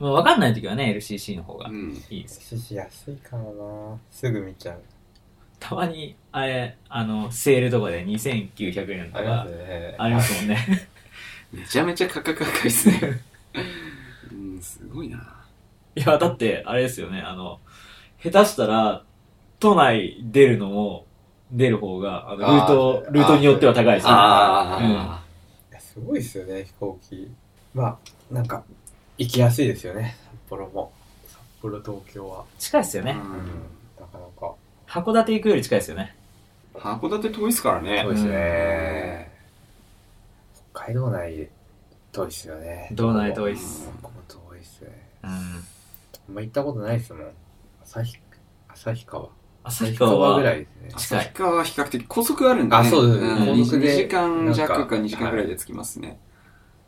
[0.00, 1.70] なるほもう分かんない時はね、LCC の方がい。
[1.70, 2.04] うん。
[2.10, 2.54] いいです。
[2.54, 2.60] ど。
[2.60, 4.82] し安いからなすぐ見ちゃう。
[5.60, 9.94] たまに、あれ、あの、セールとかで2900円とかありますね。
[9.98, 10.88] ありますもんね。
[11.52, 13.22] めちゃめちゃ価格高いですね。
[14.30, 15.44] うん、すごいな。
[15.94, 17.60] いや、だって、あれですよね、あの、
[18.22, 19.04] 下手したら、
[19.60, 21.06] 都内出るのも、
[21.52, 24.12] 出る方が、あのルートあ、ールートによっては高いですね。
[24.12, 25.22] あ
[25.70, 27.30] いやすごいですよね、飛行機。
[27.72, 27.98] まあ、
[28.34, 28.64] なんか、
[29.18, 30.92] 行きやすいですよね、札幌も。
[31.28, 32.40] 札幌、東京は。
[32.40, 32.44] あ。
[32.58, 33.12] 近いですよね。
[33.12, 33.18] うん。
[34.00, 34.54] なかなか。
[34.88, 36.16] 函館行くより近いですよね。
[36.74, 38.00] 函館遠いですからね。
[38.02, 39.30] そうですねえ。
[40.72, 41.48] 北海道内、
[42.12, 42.88] 遠いですよね。
[42.92, 45.08] 道内遠いっすここ遠いっすね。
[45.22, 45.30] うん。
[45.30, 47.26] あんま行ったことないですもん。
[47.84, 48.18] 旭、
[48.68, 49.28] 旭川。
[49.64, 50.92] 旭川は、ぐらいですね。
[50.96, 52.82] 近い旭川は比較的高速あるんで、ね。
[52.82, 56.18] あそうですん高速で2時間弱かなんか2時間ぐらいで着きますね。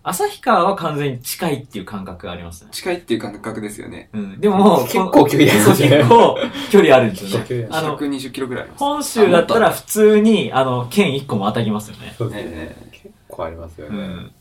[0.08, 2.70] 旭川は完全に近いっていう感覚がありますね。
[2.70, 4.08] 近いっていう感覚ですよね。
[4.12, 4.40] うん。
[4.40, 6.38] でも、結構距離ありそうますね結構
[6.70, 7.40] 距離あるんですよ。
[7.40, 8.84] ね あの、120キロぐらいあります。
[8.84, 12.14] 本州だったら普通に、あの、県1個も当たりますよね。
[12.16, 12.76] そうですねえ。
[12.92, 13.98] 結構ありますよね。
[13.98, 14.32] うん。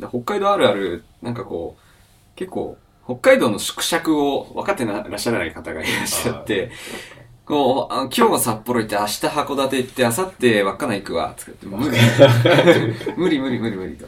[0.00, 6.72] で北海道あるある、なんかこう、結構、北海道の縮尺を分かってならっしゃらない方がいらっしゃって、
[7.44, 11.96] こう、あ今日は札幌行って、明日函館行って、明後日稚内行くわ、つって 無理。
[13.16, 14.06] 無理無理無理無理と。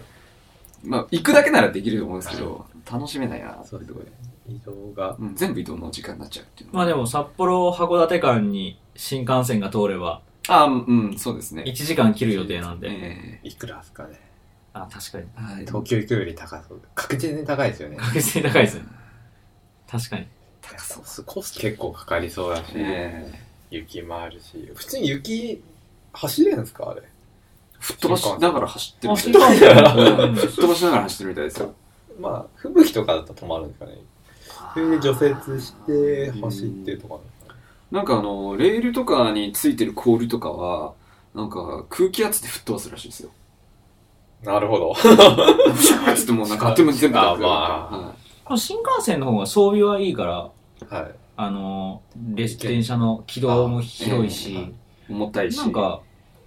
[0.84, 4.54] まあ、行くだけならできると思うんですけど、楽しめないな、そうですねとこで。
[4.54, 5.16] 移動が。
[5.18, 11.64] うん、全部移動の時間になっちゃうっていうのまあでも札幌函館間に新幹線が通れば、あ、うん、そうですね。
[11.66, 12.88] 1時間切る予定なんで。
[12.90, 14.20] えいくらですかね。
[14.74, 15.24] あ、確かに。
[15.38, 15.66] えはい。
[15.66, 16.80] 東京行くより高そう。
[16.94, 17.96] 確実に高いですよね。
[17.96, 18.84] 確実に高いですね。
[19.88, 20.26] 確かに。
[20.60, 21.24] 高そう。
[21.24, 24.70] コスト結構かかりそうだし、ええ雪もあるし。
[24.74, 25.62] 普通に雪、
[26.12, 27.02] 走れるんですかあれ？
[27.84, 29.58] 吹っ飛ばしながら走ってるあ、みたい
[30.36, 31.74] 吹っ飛ばしながら走ってるみたいですよ。
[32.18, 33.98] まあ、吹雪とかだと止まるんですかね。
[34.72, 37.60] それで除雪して走ってとかなんですかね。
[37.90, 40.94] なんかあの、レールとかについてる氷とかは、
[41.34, 43.30] なんか空気圧で吹っ飛ばすらしいですよ。
[44.42, 44.94] なるほど。
[44.94, 50.50] ブシャーってもうなんかあっという間に全部なくな新幹線の方が装備はいいから、
[50.88, 51.14] はい。
[51.36, 52.00] あの、
[52.34, 54.72] 列電車の軌道も広いし、
[55.10, 55.58] 重たいし。
[55.58, 56.00] なんか、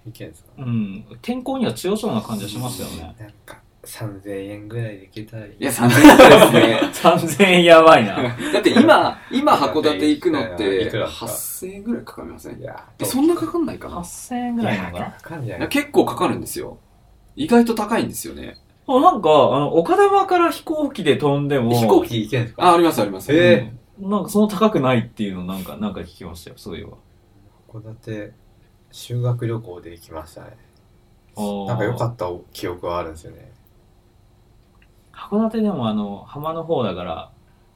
[0.08, 0.50] いけんですか？
[0.58, 3.14] うん、天候には強そうな感じがしますよね。
[3.18, 5.52] なんか、3000円ぐらいで行けたらいい。
[5.58, 6.80] いや、3000円ですね。
[7.38, 8.16] 3000円やばいな。
[8.52, 12.58] だって今、今函館行くのっいて、くらですか8000円ぐらいかかりません？
[12.60, 16.78] いや、え、そんなかかんないかな？8000円ぐらいなのかなかかんじゃな結構かかるんですよ。
[17.36, 18.56] 意外と高いんですよね。
[18.88, 22.64] あなんか、あの、岡玉から飛行機で飛んでも、飛行機行けんですか？
[22.64, 23.32] あ、ありますあります。
[23.32, 23.78] えうん
[24.10, 26.92] なんかその高くないっていうのなんか、なんか聞きましたよ、そういえば。
[27.72, 28.32] 函館、
[28.90, 30.56] 修学旅行で行きましたね。
[31.66, 33.52] なんか良かった記憶はあるんですよね。
[35.12, 37.30] 函館でもあの、浜の方だから、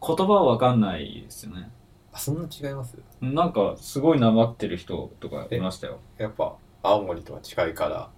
[0.04, 1.70] 言葉はわかんないですよね。
[2.12, 2.98] あ、そんな違います？
[3.20, 5.98] なんか、すごいなまってる人とかいましたよ。
[6.18, 8.10] やっぱ、青森とは近いから、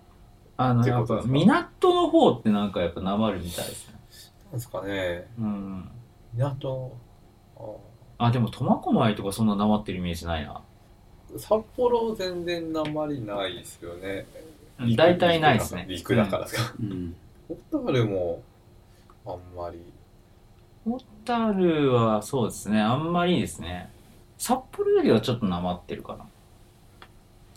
[0.57, 3.95] あの、やっぱ、港の方ってなんかやっぱなまるみたいですね。
[4.45, 5.29] なんですかね。
[5.39, 5.91] うん。
[6.35, 6.97] 港、
[8.19, 10.63] ああ、でも苫小牧とかそんななまってるイメージないな。
[11.37, 14.27] 札幌全然なまりないですよね。
[14.97, 15.87] 大体ないですね。
[15.88, 16.75] 陸だからですか。
[16.81, 17.14] うん。
[17.70, 18.42] 小樽も、
[19.27, 19.81] あんまり。
[20.85, 23.90] 小樽はそうですね、あんまりですね。
[24.38, 26.27] 札幌よりはちょっとなまってるかな。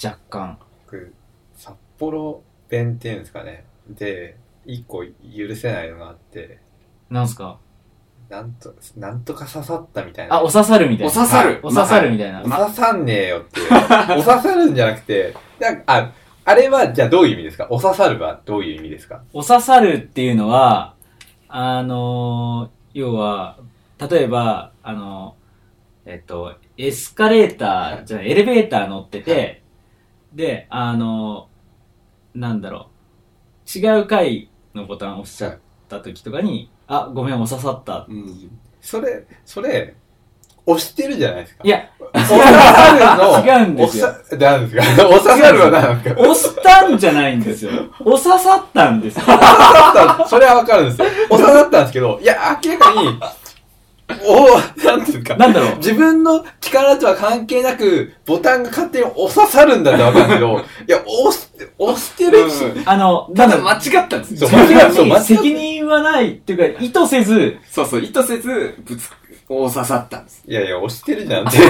[0.03, 0.59] 若干。
[0.85, 1.13] 僕、
[1.55, 3.65] 札幌弁っていうんですかね。
[3.89, 5.11] で、一個許
[5.55, 6.59] せないのがあって、
[7.09, 7.59] なんすか？
[8.29, 10.35] なんと、なんとか刺さったみたいな。
[10.35, 11.11] あ、お刺さるみたいな。
[11.11, 12.41] お刺さるお刺さるみたいな。
[12.41, 13.67] お刺さんねえよっていう。
[14.19, 16.11] お刺さるんじゃなくて、なんかあ、
[16.45, 17.67] あれはじゃあどういう意味ですか？
[17.69, 19.21] お刺さるはどういう意味ですか？
[19.33, 20.93] お刺さるっていうのは、
[21.47, 23.57] あのー要は、
[24.09, 25.35] 例えば、あの
[26.05, 29.61] えっと、エスカレーター、じゃエレベーター乗ってて、
[30.33, 31.47] で、あの
[32.33, 32.89] なんだろ
[33.75, 35.57] う、違う階のボタンを押しちゃっ
[35.89, 38.05] た時とかに、あ、ごめん、お刺さった。
[38.07, 38.51] うん。
[38.81, 39.93] それ、それ、
[40.65, 41.61] 押してるじゃないですか。
[41.63, 45.07] いや、お刺さるの、 違うんですよおさ、なんですか？
[45.07, 47.71] お刺さるは何ですか押したんじゃないんですよ。
[48.03, 49.23] お刺さったんですよ。
[49.27, 51.07] お刺さった、それはわかるんですよ。
[51.29, 53.19] お刺さったんですけど、いや、明らかに、
[54.09, 55.35] おなんていうんですか。
[55.35, 55.77] なんだろう。
[55.77, 64.49] 自分の力とは関係なく、ボタンが勝手に押ささるんだってわかるけど、 いや、押し、押してるし、うんあの、ただなんだ間違ったんですよ。
[64.49, 69.09] そう間違っ責任そう間違っ責任はないっていうか、意図せず、そうそう、意図せず、ぶつ、
[69.49, 70.43] 大刺さったんです。
[70.47, 71.57] いやいや、押してるじゃんって。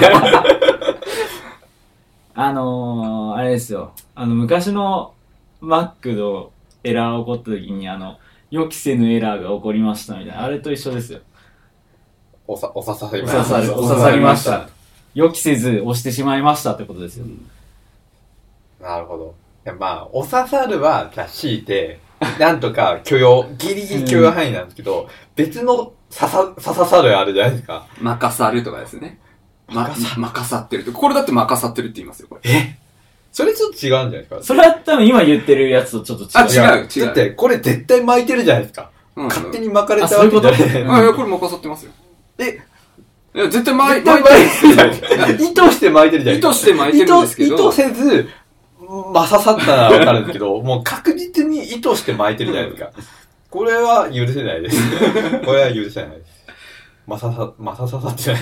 [2.36, 3.93] あのー、あれですよ。
[4.13, 5.13] あの、昔の
[5.62, 6.52] Mac の
[6.84, 8.17] エラー起こった時に、あの、
[8.52, 11.19] 予期せぬエラーが起こりましたみたいな、あれと一緒ですよ。
[12.48, 14.70] おさ、お刺さりおま刺さる、お刺さりました。
[15.14, 17.26] 予期せず押してしまいましたってことですよ。
[18.82, 19.36] なるほど。
[19.80, 22.00] まあ、お刺さるは、じゃあ強いて、
[22.40, 27.86] なんとか許容、ギリギリ許容範囲なんですけど、別の刺さ、刺ささるあるじゃないですか。
[28.02, 29.20] 任さるとかですね。
[29.68, 30.92] ま、任さってるって。
[30.92, 32.78] これだって任さってるって言いますよ、これ。
[33.34, 34.38] それちょっと違うんじゃないですか。
[34.42, 36.30] それは多分今言ってるやつとちょっと違う。
[36.34, 38.90] あ違うや違うだって、これ絶対巻いてるじゃないですか。
[39.16, 41.02] うん勝手に巻かれたあそういうことわけじゃない。
[41.02, 41.92] あ、いや、これ任さってますよ。
[42.39, 42.60] え
[43.36, 44.17] いや、絶対巻いてる。
[45.39, 46.50] 意図して巻いてるじゃないですか。
[46.50, 48.30] 意図して巻いてるんですけど意図意図せず、
[49.13, 52.91] まあ刺さったらわかるんですけど、 もう確実に意図して巻いてるじゃないですか。
[53.50, 54.78] これは許せないです。
[55.45, 56.38] これは許せないです。
[57.06, 58.38] まささ、まさささってな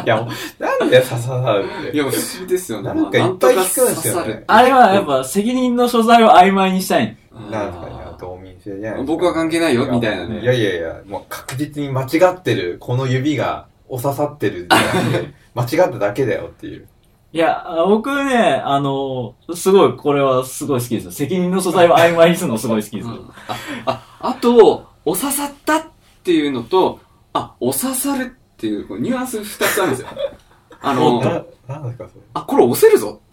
[0.00, 0.04] い。
[0.04, 1.96] いや、もうなんでさささるって。
[1.96, 2.88] いや、不思議ですよね。
[2.88, 7.16] なんかいっぱい聞くんですよねまあなんとか刺さるあれはやっぱ責任の所在を曖昧にしたい。
[7.50, 9.02] なんですかね、道民性じゃないですか。
[9.04, 10.40] 僕は関係ないよ、みたいなね。
[10.40, 16.88] いやいやいや、もう確実に間違ってる、この指がお刺さってるじゃなくて、 間違っただけだよっていう。
[17.32, 21.10] いや、あ僕ね、あの、すごい、これはすごい好きですよ。
[21.10, 23.14] 責任の素材を曖昧にするのすごい好きですよ。
[23.14, 25.82] うんあ、あ、あと、お刺さったっ
[26.22, 27.00] ていうのと、
[27.32, 30.08] あ、お刺さるっていう、ニュアンス二つあるんですよ。
[30.80, 32.22] あの、な、なんですかそれ。
[32.34, 33.23] あ、これ押せるぞって。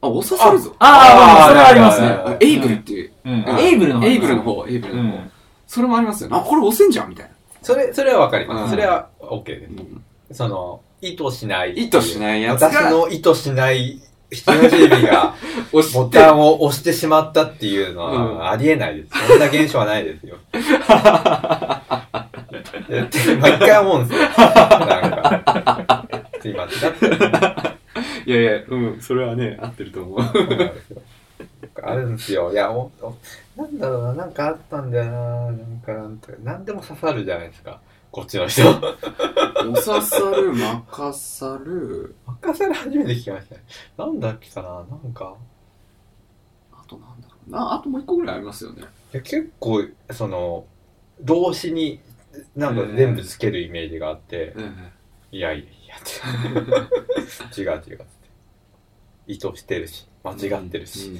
[0.00, 0.74] あ、押ささるぞ。
[0.78, 2.08] ああ、まあそれはありますね。
[2.08, 3.12] ああエイブルっていう。
[3.24, 4.06] エイブルの方。
[4.06, 4.42] エイブルの。
[4.42, 5.08] 方、エイブルの方。
[5.08, 5.30] うん。
[5.66, 6.36] それもありますよね。
[6.36, 7.32] あ、これ押せんじゃんみたいな。
[7.62, 8.62] それ、それはわかります。
[8.64, 9.72] うんそれは OK です。
[9.72, 11.72] うんその、意図しない。
[11.74, 15.34] 意図しないやつが私の意図しない人差 し指が
[15.94, 19.08] ボタンを押してしまったっていうのうんはありえないです。
[19.28, 20.36] そんな現象はないですよ。
[20.46, 20.50] っ
[23.08, 24.28] て毎回思うんですよ。
[24.28, 24.38] なん
[25.10, 26.04] か、
[26.40, 27.75] すいません。
[28.26, 30.20] いやいや、うん、それはね、合ってると思う。
[31.82, 32.52] あるんですよ。
[32.52, 33.16] いや、おお
[33.56, 35.52] なんだろうな、なんかあったんだよな。
[35.52, 37.80] なんか、なんか、なんでも刺さるじゃないですか。
[38.10, 38.62] こっちの人。
[38.68, 43.62] お刺さる、任さる、任せる初めて聞きましたね。
[43.96, 45.36] なんだっけかな、なんか。
[46.72, 48.82] あとなんだろうな、あともう一個ぐらいありますよね。
[48.82, 50.64] いや結構、その、
[51.20, 52.00] 動詞に、
[52.56, 54.54] なんか全部つけるイメージがあって、
[55.30, 56.00] いやいやいやっ
[57.54, 57.60] て。
[57.60, 58.00] 違う違う。
[59.26, 61.16] 意図してるし、間違ってるし、うん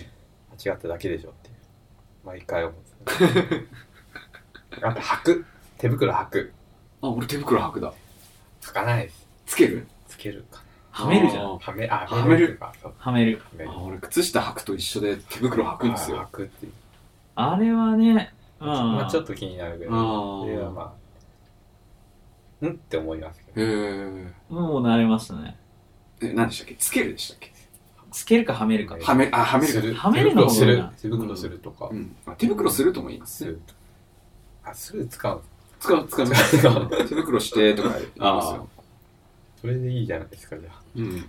[0.59, 1.55] 間違っただけでしょっていう。
[2.25, 3.67] 毎回思うんですよね。
[4.83, 5.45] あと、履く。
[5.79, 6.53] 手袋履く。
[7.03, 7.93] あ、俺手袋履くだ。
[8.63, 9.27] 履かないです。
[9.47, 9.87] つける？
[10.09, 11.59] つけるかはめるじゃん。
[11.59, 12.73] はめ、あ、はめるは
[13.13, 13.41] める。
[13.43, 16.23] はめるあ俺靴下履くと一緒で手袋履くんですあよ。
[16.23, 16.73] 履くっていう。
[17.35, 18.67] あれはね、うん。
[18.69, 20.95] まあちょっと気になるけど、あーいやま
[22.63, 23.73] あ、んって思いますけへど。
[23.73, 25.59] ーもう慣れましたね。
[26.23, 26.77] え、何でしたっけ？
[26.77, 27.53] つけるでしたっけ？
[28.17, 28.97] つけるかはめるか。
[28.99, 29.81] はめ、あ、はめるか。
[29.81, 29.95] する。
[29.95, 30.85] はめるの手袋する。
[31.03, 31.95] 手袋するとかう。
[31.95, 32.17] ん。
[32.25, 33.59] あ手袋するとも言います。
[34.65, 35.43] あ、する使うの
[35.79, 36.27] 使う、使う。
[36.27, 38.69] 使う 手袋してとか言いますよ。
[39.61, 40.81] それでいいじゃないですか、じゃあ。
[40.97, 41.27] うん。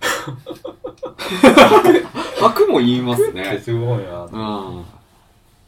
[2.40, 3.60] 履くも言いますね。
[3.62, 4.24] すごいな。
[4.24, 4.30] うん。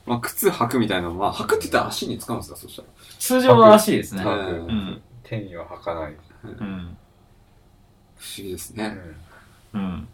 [0.06, 2.88] まあ、靴履くみたいなのは、履くって言ったら足に使うんですかそしたら。
[3.18, 4.22] 通常は足ですね。
[4.24, 5.02] うん。
[5.22, 6.16] 手には履かない。
[6.44, 6.96] うん。
[8.16, 8.96] 不思議ですね。
[9.74, 10.09] うん。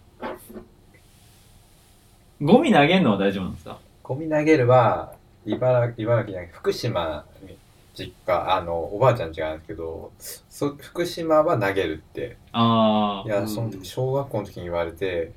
[2.40, 2.46] うん。
[2.46, 3.78] ゴミ投げるのは大丈夫なんですか？
[4.02, 5.12] ゴミ投げるは、
[5.44, 7.56] 茨城、茨城じゃなくて福島に
[7.94, 12.36] 実家、あの、おばあちゃん家なんですけど、そ福島は投げるって。
[12.52, 13.28] ああ。
[13.28, 15.32] いや、うんその時、小学校の時に言われて、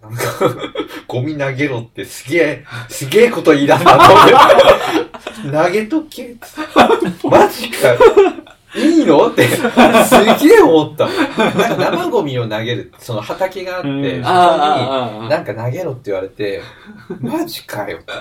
[0.00, 0.20] なんか、
[1.08, 4.34] ゴミ投げろってすげえ、すげえこと言い出すなと思って。
[5.50, 6.34] 投げとけ
[7.24, 7.88] マジか
[8.78, 9.28] いいの？
[9.28, 11.06] って、すげえ思った。
[11.06, 16.62] なんか生ゴミを投げる、その畑があって、うんそこに、あなんか投げろって言われて、
[17.20, 18.12] マジかよって。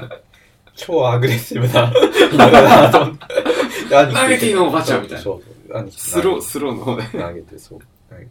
[0.76, 3.96] 超アグレッシブなだなと思って。
[3.96, 5.92] 兄 貴投げていいのおばちゃんみたいなそうそう。
[5.92, 7.04] スロー、スローの方で。
[7.04, 7.80] 投げて、そう。
[8.10, 8.30] 投げて。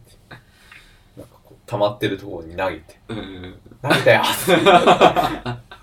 [1.17, 2.97] なんかこう、溜まってるところに投げて。
[3.09, 3.55] うん。
[3.81, 4.21] なんだよ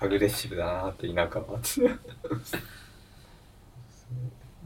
[0.01, 1.45] アグレッシブだなって田舎は。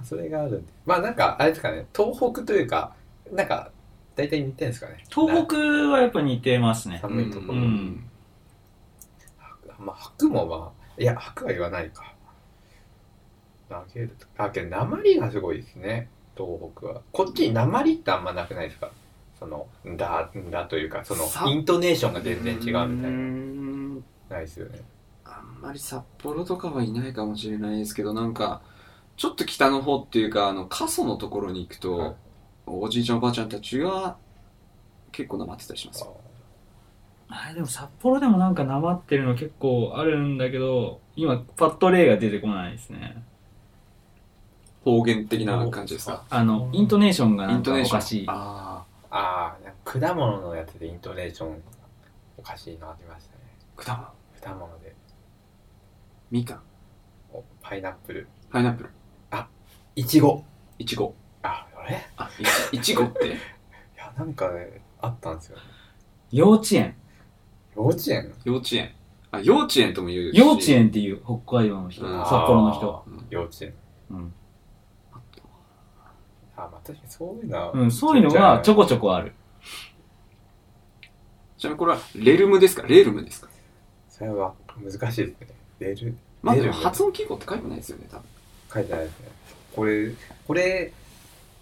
[0.03, 0.73] それがあるんで。
[0.85, 2.93] まあなんか、あれですかね、東北というか、
[3.31, 3.71] なんか、
[4.15, 5.03] 大体似てるんですかね。
[5.09, 6.99] 東北はやっぱ似てますね。
[7.01, 7.53] 寒いところ。
[7.53, 8.05] うん
[9.79, 12.13] まあ、白もまあ、いや、白は言わないか。
[13.69, 17.01] 投げるとあ、けど、鉛がすごいですね、東北は。
[17.13, 18.91] こっちに鉛ってあんまなくないですか？
[19.39, 22.87] その、んだ、んだというか、そのさ、イントネーションが全然違うみたいな。
[23.09, 23.95] ん
[24.29, 24.81] ないですよね。
[25.23, 28.61] あんまり札幌とかはいないかもしれないですけど、なんか、
[29.19, 32.15] ちょっと北の方っていうか、あの、過疎のところに行くと、はい
[32.71, 34.15] おじいちゃんおばあちゃんたちが
[35.11, 36.15] 結構なまってたりしますよ。
[37.27, 43.23] あれでも札幌でもなんかなまってるの結構あるんだけど、今パッと例が出てこないですね。
[44.85, 46.25] 方言的な感じですか？
[46.29, 47.97] あの、イントネーションがイなんかントネーション。
[47.97, 48.25] おかしい。
[48.27, 51.63] ああ果物のやつでイントネーション
[52.37, 53.41] おかしいのありましたね。
[53.77, 54.13] あ、果
[54.45, 54.59] 物。
[54.59, 54.95] 果物で。
[56.29, 56.61] みかん。
[57.33, 58.27] おパイナップル。
[58.51, 58.91] パイナップル。
[59.95, 60.43] いちご。
[60.77, 61.13] いちご。
[61.43, 61.95] あ、あれ？
[61.95, 63.29] いあ、いちいちごって？
[63.97, 65.63] や、なんかね、あったんですよね。
[66.31, 66.95] 幼稚園。
[67.75, 68.33] 幼稚園？
[68.45, 68.91] 幼稚園。
[69.31, 70.37] あ、幼稚園とも言うし。
[70.37, 72.05] 幼稚園っていう北海道の人。
[72.05, 73.03] うん札幌の人。
[73.07, 73.73] うん幼稚園。
[74.11, 74.33] うん。
[75.11, 75.17] あ、
[76.57, 77.71] まあ確かにそういうのは。
[77.73, 79.33] うん、そういうのがちょこちょこある。
[81.57, 82.83] ちなみにこれはレルムですか？
[82.83, 83.49] レルムですか？
[84.09, 85.47] それは難しいですね。
[85.79, 88.25] レル、まあでも発音記号って書いてないですよね、多分。
[88.73, 89.27] 書いてないですね。
[89.75, 90.11] これ、
[90.47, 90.91] これ、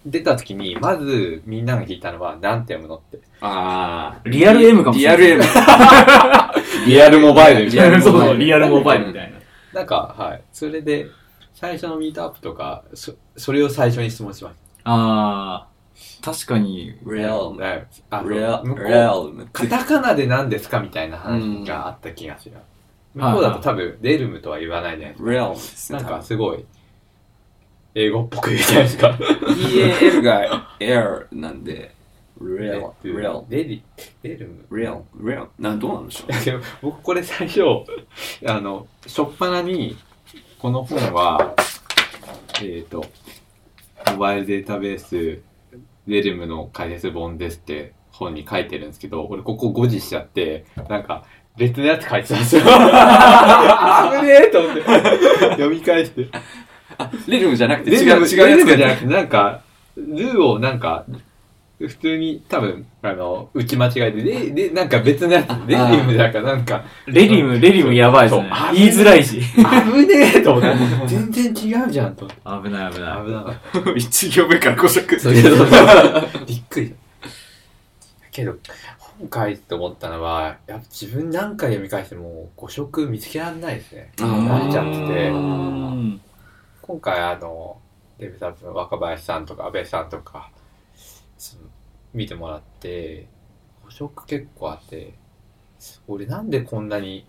[0.06, 3.18] 出た時に、まずみんなが聞いたのは、なんて読むのって。
[3.40, 5.18] あリアル M かもしれない。
[5.18, 5.42] リアル M。
[6.86, 9.38] リアルモバイルみリアルモバイルそうそう、リアルモバイルみたいな。
[9.72, 10.42] なんか、はい。
[10.52, 11.06] それで、
[11.54, 14.54] 最初のミートアップとか、そそれを最初に質問しまし
[14.84, 17.34] あー、確かに、レアた。
[17.34, 19.48] はいあのレア向こうレアルム。
[19.52, 22.54] カタカナで何ですかみたいな話があった気がする。
[23.14, 25.30] 向こうだと多分、レルムとは言わないじゃないですか。
[25.30, 25.98] レアルですね。
[25.98, 26.64] なんかすごい、
[28.00, 31.92] 英語っぽく言うじゃないですか？EAL が air なんで、
[32.40, 33.82] レアル、レアル、レリ、
[34.22, 34.78] レルム。
[34.78, 35.48] レアル、レアル。
[35.58, 36.62] なんどうなんでしょう？
[36.80, 37.62] 僕これ最初、
[38.46, 39.96] あの、しょっぱなに、
[40.60, 41.56] この本は、
[42.62, 43.04] えっ、と、
[44.12, 45.42] モバイルデータベース、
[46.06, 51.24] レルムの解説本ですって本に書いてるんですけど、俺ここ誤字しちゃって、なんか、
[51.56, 52.62] 別のやつ書いてたんですよ。
[52.62, 52.68] 危
[54.24, 54.82] ねえと思って。
[54.84, 56.28] 読み返して。
[57.28, 59.60] レルムじゃなくてレ違う、違うやつがレムじゃなくて、なんか、
[59.96, 61.04] ルーをなんか、
[61.78, 68.74] 普通に多分、あの、打ち間違えて、で、で、なんか別のやつ、レリムだかなんか、レリム、レリムやばいですねそう。
[68.74, 69.40] 言いづらいし。
[69.40, 70.76] 危ねえと思って。
[71.06, 72.26] 全然違うじゃんと。
[72.26, 73.26] 危ない危ない。
[73.26, 73.90] 危なかった。
[73.92, 75.20] 一行目から5色。
[75.20, 75.68] そう そうそう
[76.46, 76.94] びっくり。
[78.32, 78.56] けど、
[79.30, 84.10] 本書いて思ったのは、やっぱ自分何回読み返しても誤色見つけられないですね。
[84.16, 85.36] 慣れちゃっててう。
[85.36, 86.20] ん
[86.88, 87.76] 今回あの、
[88.18, 90.50] デブさん、若林さんとか安倍さんとか、
[91.36, 91.64] その
[92.14, 93.28] 見てもらって、
[93.84, 95.12] 誤色結構あって、
[96.06, 97.26] 俺なんでこんなに、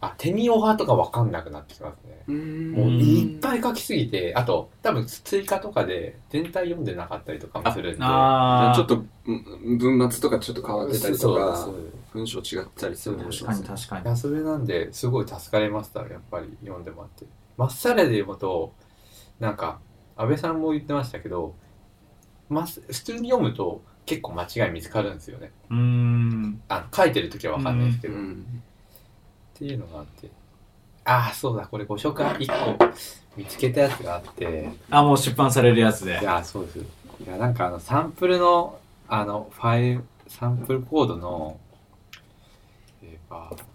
[0.00, 2.34] あ、テニオ派とかわかんなくなってきますね。
[2.74, 7.98] もういっぱい書きすぎて、あと、多分追加とかで全体読んでなかったりとかもするんで。
[7.98, 11.68] ちょっと、うん文末とかちょっと変わってたりとか
[12.14, 13.18] 文章違ったりする。
[13.18, 14.04] 確かに確かに。
[14.06, 17.26] いや、それなんで、すごい助かりました、やっぱり読んでもらって。
[17.58, 18.72] まっさらで読むと、
[19.42, 19.80] なんか、
[20.16, 21.56] 安倍さんも言ってましたけど、
[22.48, 25.50] まっ普通に読むと結構間違い見つかるんですよね。
[25.68, 26.62] うーん。
[26.68, 28.62] あの書いてる時はわかんないですけど、っうん。
[29.54, 30.30] ていうのがあって。
[31.04, 32.94] ああ、そうだ、これご紹介1個
[33.36, 36.24] 見つけたやつがあって、あ、もう出版されるやつでい。
[36.24, 36.78] や、そうです。
[36.78, 36.84] い
[37.26, 38.78] や、なんかあの、サンプルの、
[39.08, 41.58] あの、ファイル、サンプルコードの、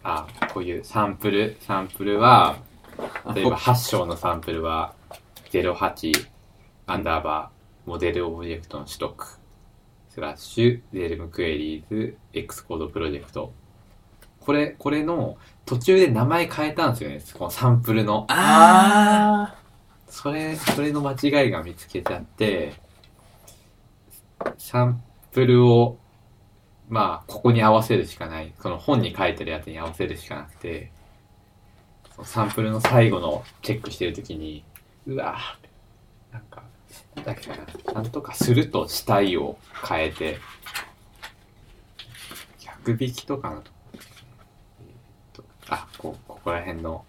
[0.03, 2.55] あ、こういうサンプル、サンプルは、
[3.35, 4.93] 例えば 8章のサンプルは、
[5.49, 6.27] 08、
[6.85, 9.39] アンダーバー、モデルオブジェクトの取得、
[10.09, 13.53] スラッシュ、 Realm Queries、 Xcode プロジェクト。
[14.39, 17.21] これ、これの途中で名前変えたんですよね。
[17.37, 18.25] このサンプルの。
[18.29, 19.55] あ
[20.07, 22.73] それ、それの間違いが見つけちゃって、
[24.57, 25.97] サンプルを、
[26.89, 28.53] まあ、ここに合わせるしかない。
[28.61, 30.91] その本に書いてるやつに合わせるしかなくて、
[32.23, 34.63] サンプルの最後のチェックしてるときに、
[35.07, 36.61] うわぁ、なんか、
[37.15, 40.37] なんだっけな、なんとかするとしたいを変えて、
[42.59, 43.71] 逆引きとかのと。
[43.71, 44.03] こ、えーっ
[45.31, 47.05] と、あ、こう、ここら辺の、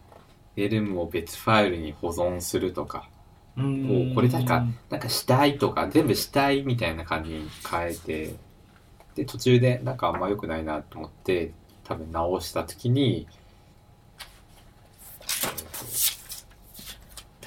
[0.56, 4.04] エルムを別ファイルに保存するとか、ー。
[4.04, 8.36] うこうこれ確か、なんか死体とか、全部死体みたいな感じに変えて、
[9.16, 11.50] で、途中でなんかあんま良くないなと思って、
[11.82, 13.26] 多分直した時に、
[15.20, 16.28] えーと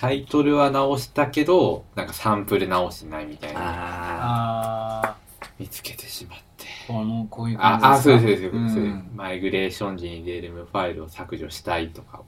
[0.01, 5.17] タイトルは直したけど、なんかサンプル直してないみたいな、ああ
[5.59, 6.65] 見つけてしまって。
[6.65, 8.93] ー、この、こういう感じあ、あ、そうです、かそうです、そうです。
[8.95, 9.11] うん。
[9.13, 12.25] マイグレーション時にデルムファイルを削除したいとかを、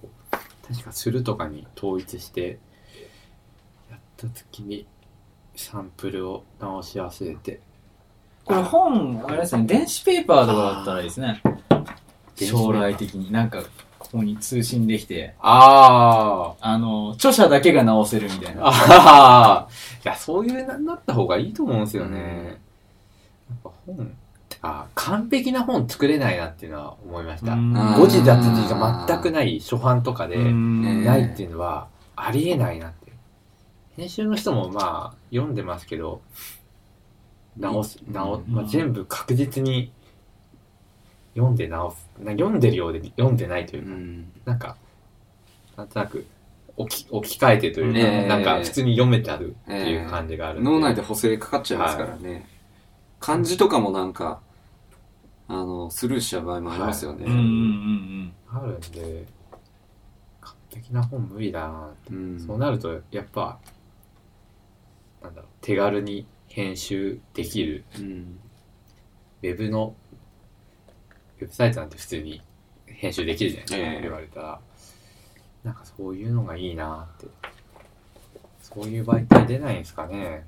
[0.67, 2.59] 確かするとかに統一して、
[3.89, 4.85] やった時に、
[5.55, 7.59] サンプルを直し忘れて、
[8.45, 11.41] これ本、あれですね、電子ペーパーとかだったらいいですね。
[11.43, 12.47] 電子ペーパー。
[12.65, 13.31] 将来的に。
[13.31, 13.63] なんか、
[14.13, 18.65] ここに通信できて、ああの、著者だけが直せるみたいあ、な。
[18.67, 18.71] あ
[19.61, 19.67] あ、
[20.05, 22.59] いや、そういうななった方がいいと思うんですよね。
[23.49, 24.15] やっぱ本、
[24.61, 27.53] あ完璧な本作れないなっていうのは思いました。
[27.53, 33.11] うんあ誤字脱字が全くない初版とかで、うんないっていうのはありえないなって。
[33.97, 36.21] 編集の人もまあ読んでますけど、
[37.57, 39.91] 直す、直、まあ、全部確実に
[41.35, 42.09] 読んで直す。
[42.19, 44.31] な読んでるようで読んでないというか、うん。
[44.45, 44.77] なんか、
[45.75, 46.25] なんとなく
[46.77, 52.47] 置き置き換えてというか、ええなんか普通に読めちゃうっていう感じがあるんで、脳内で補正かかっちゃいますからね。
[53.19, 54.41] 漢字とかもなんか、
[55.47, 57.25] あの、スルーしちゃう場合もありますよね。
[57.25, 59.25] うんうんうんあるんで、
[60.41, 63.59] 完璧な本無理だなってうんそうなると、やっぱ、
[65.21, 68.39] なんだろう、手軽に編集できる、うん。
[69.41, 72.41] ウェブの、ウェブサイトなんて普通に
[72.87, 74.59] 編集できるじゃないですか、ええ言われたら。
[75.63, 77.27] なんかそういうのがいいなって。
[78.61, 80.45] そういう媒体出ないんですかね。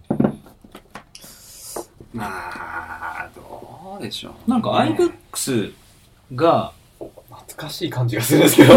[2.14, 4.52] まあ、どうでしょう、うん。
[4.52, 5.74] なんか iBooks
[6.34, 8.74] が、懐かしい感じがするんですけど。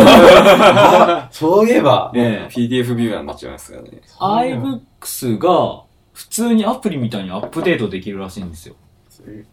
[1.30, 3.90] そういえば、ええ PDF ビューアーになっちゃいますからね。
[4.18, 8.74] iBooks が普通にアプリみたいにアップデートできるらしいんですよ。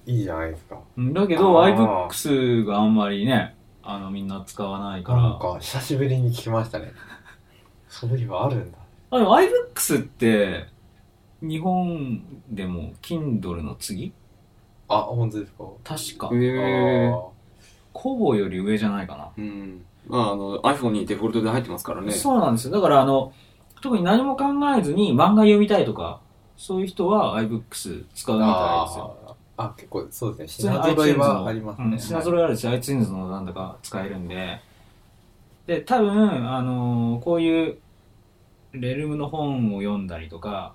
[0.06, 0.80] いいじゃないですか。
[0.98, 5.40] うんだけど iBooks があんまりね、あのみんな使わないかなんら。
[5.40, 6.92] か久しぶりに聞きましたね。
[7.90, 8.78] そういえばあるんだ。
[9.12, 10.66] あ、でも iBooks って、
[11.42, 14.12] 日本でも Kindle の次？
[14.88, 15.64] あ、本当ですか？
[15.84, 16.38] 確かへ。
[17.10, 17.14] え。
[17.94, 19.30] コボより上じゃないかな。
[19.38, 19.86] うん。
[20.08, 22.12] まあ、あの、iPhone にデフォルトで入ってますからね。
[22.12, 22.74] そうなんですよ。
[22.74, 23.32] だからあの、
[23.82, 24.46] 特に何も考
[24.78, 26.20] えずに漫画読みたいとか、
[26.58, 29.16] そういう人は iBooks 使うみたいですよ。
[29.58, 30.72] ああ、結構そうですね。
[30.74, 31.88] 品揃えはのありますね。
[31.88, 34.60] うん品揃えあるし、iTunes のなんだか使えるんで、
[35.68, 37.78] で、多分、あのーこういう、
[38.74, 40.74] レルムの本を読んだりとか、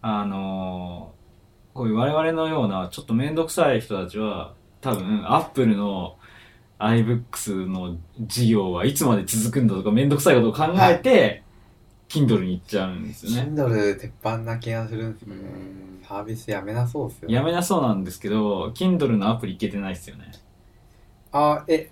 [0.00, 1.22] あのー
[1.74, 6.16] こういう我々のようなちょっとめんどくさい人たちは、多分、Apple の
[6.78, 11.42] iBooks の事業はいつまで続くんだとかめんどくさいことを考えて、
[12.08, 13.50] Kindle に行っちゃうんですよね。
[13.54, 15.42] Kindle 鉄板な気がするんですよね。
[16.12, 17.34] サービスやめなそうですよね。
[17.34, 20.30] やめなそうなんですけど、Kindle のアプリいけてないですよね。
[21.32, 21.90] あ、え、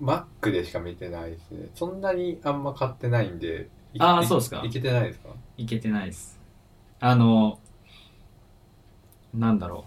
[0.00, 1.68] Mac でしか見てないですね。
[1.74, 3.68] そんなにあんま買ってないんで。
[3.92, 5.30] いいあーそうですかいけてないですか？
[5.56, 6.38] いけてないです。
[7.00, 7.58] あの、
[9.34, 9.84] なんだろ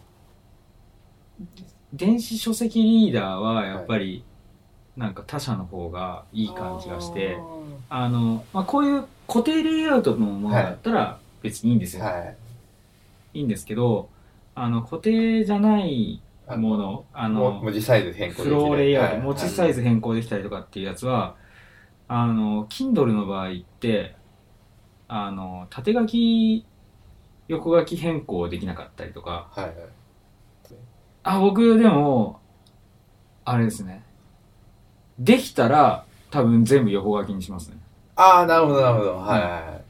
[1.42, 1.46] う。
[1.94, 4.24] 電子書籍リーダーはやっぱり、
[4.98, 7.38] なんか他社の方がいい感じがして、
[7.90, 12.04] あの、まあ、こういう固定レイアウトのものだったら別にいいんですよ。
[12.04, 12.38] はい。
[13.34, 14.12] い、いんですけど、
[14.56, 21.38] あの、固定じゃないあもの、あもの、文字サイズ変更できるフローレイアウト、はい持ちサイズ変更できたりとかっていうやつは、
[22.08, 24.18] あの、Kindle の場合って、
[25.08, 26.72] あの、縦書き、
[27.50, 29.90] 横書き変更できなかったりとか、はいはい。
[31.24, 32.46] あ、僕でも、
[33.46, 34.04] あれですね。
[35.20, 37.78] できたら、多分全部横書きにしますね。
[38.16, 39.18] ああ、なるほど、なるほど。
[39.18, 39.89] はいはいはい。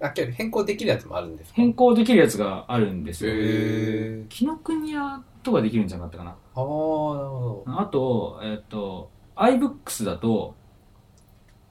[0.00, 1.56] あ、変更できるやつもあるんですか？
[1.56, 3.32] 変更できるやつがあるんですよ。
[3.34, 6.30] へ紀ノ国屋とかできるんじゃなかったかな。
[6.30, 10.54] ああ、なるほあと、えっと、iBooks だと、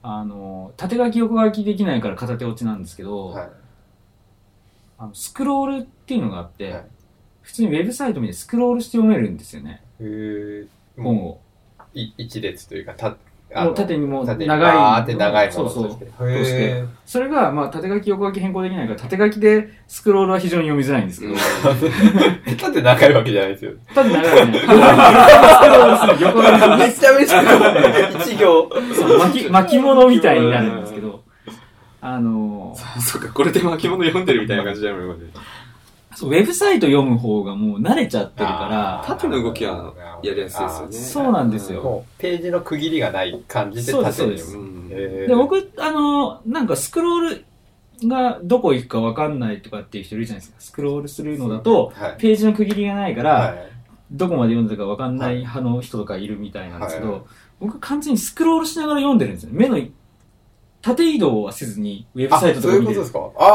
[0.02, 3.28] あの、縦書き横書きできないから片手落ちなんですけど、ど。
[3.30, 3.50] はい。
[5.00, 6.84] あのスクロールっていうのがあって、はい
[7.40, 11.02] 普通にウェブサイト見てスクロールして読めるんですよね、へえ。
[11.02, 11.40] 本を。
[11.94, 13.16] い一列というか、た、
[13.54, 16.88] もう縦にもう長いバーって長いものそうそう。
[17.06, 21.34] それが、まあ、縦書き横書き変更できないから、縦書きでスクロールは非常に読みづらいんですけど、
[22.60, 23.72] 縦長いわけじゃないですよ。
[23.94, 24.58] 縦長いよね。
[24.60, 24.92] 横書き
[25.32, 27.42] スクロールする横書きめちゃめちゃ、
[28.20, 28.70] 一行。
[28.94, 31.24] そう巻き巻物みたいになるんですけど、
[32.02, 32.76] あの。
[32.76, 35.02] ーそうか、これで巻物読んでるみたいな感じだよね。
[35.04, 35.42] そう
[36.22, 39.92] ウェブサイト読む方がもう慣れちゃってるから、縦の動きは
[40.22, 40.92] やりやすいですよね。
[40.92, 41.82] そうなんですよ。
[41.82, 44.56] もう、ページの区切りがない感じでそうです縦にそうです。
[44.56, 44.88] うん。
[44.90, 45.28] へー。
[45.28, 47.44] で、僕、あのーなんかスクロール
[48.08, 50.60] がどこ行くかわかんないとかっていう人いるじゃないですか。
[50.60, 52.16] スクロールするのだと、はい。
[52.18, 53.68] ページの区切りがないから、はい。
[54.10, 57.22] どこまで読んでたかわかんない派の人とかいるみたいなんですけど、はい。
[57.60, 59.50] 僕完全にスクロールしながら読んでるんですよ。
[59.50, 59.58] ね。
[59.58, 59.78] 目の
[60.80, 63.18] 縦移動はせずに、ウェブサイトあとか見てそういうことですか。
[63.36, 63.48] ああ、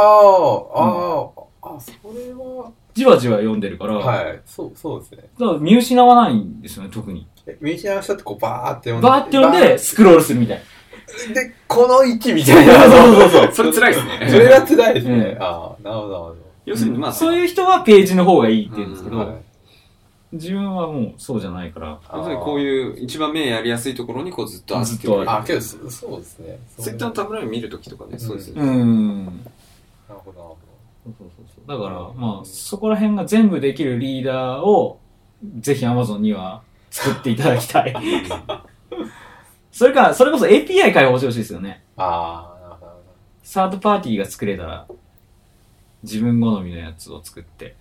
[0.76, 4.42] ああ、あ、それは、じわじわ読んでるから、はい。
[4.46, 5.24] そう、そうですね。
[5.40, 7.28] だから見失わないんですよね、特に。
[7.48, 9.08] え見失う人ってこうバーって読んで。
[9.08, 10.62] バーって読んで、スクロールするみたい。
[11.34, 12.74] で、この位置みたいな。
[12.84, 13.52] そうそうそう。
[13.54, 14.28] それ辛いですね。
[14.30, 15.40] それは辛いですねう。
[15.40, 16.36] んああ、なるほど、なるほ
[16.66, 19.42] 要するに、まあ、そういう人はページの方がいいって言うんですけど、
[20.32, 26.60] 自分はもうそうじゃないから、要するにこういう一番目やりやすいところにこうずっとずっとあるあ、けど、そそうですね。
[26.80, 28.72] ツイッターのタブライン見るときとかね、そうですようね。
[28.72, 29.26] ん。
[29.26, 29.36] なる
[30.26, 30.56] ほど、なる
[31.20, 31.32] ほど。
[31.68, 35.00] だから、まあ、そこら辺が全部できるリーダーを、
[35.60, 37.96] ぜひ Amazon には作っていただきたい。
[39.72, 41.84] それか、それこそ API 開放してほしいですよね。
[41.98, 43.02] ああ、なるほど。
[43.44, 44.88] サードパーティーが作れたら、
[46.04, 47.76] 自分好みのやつを作って、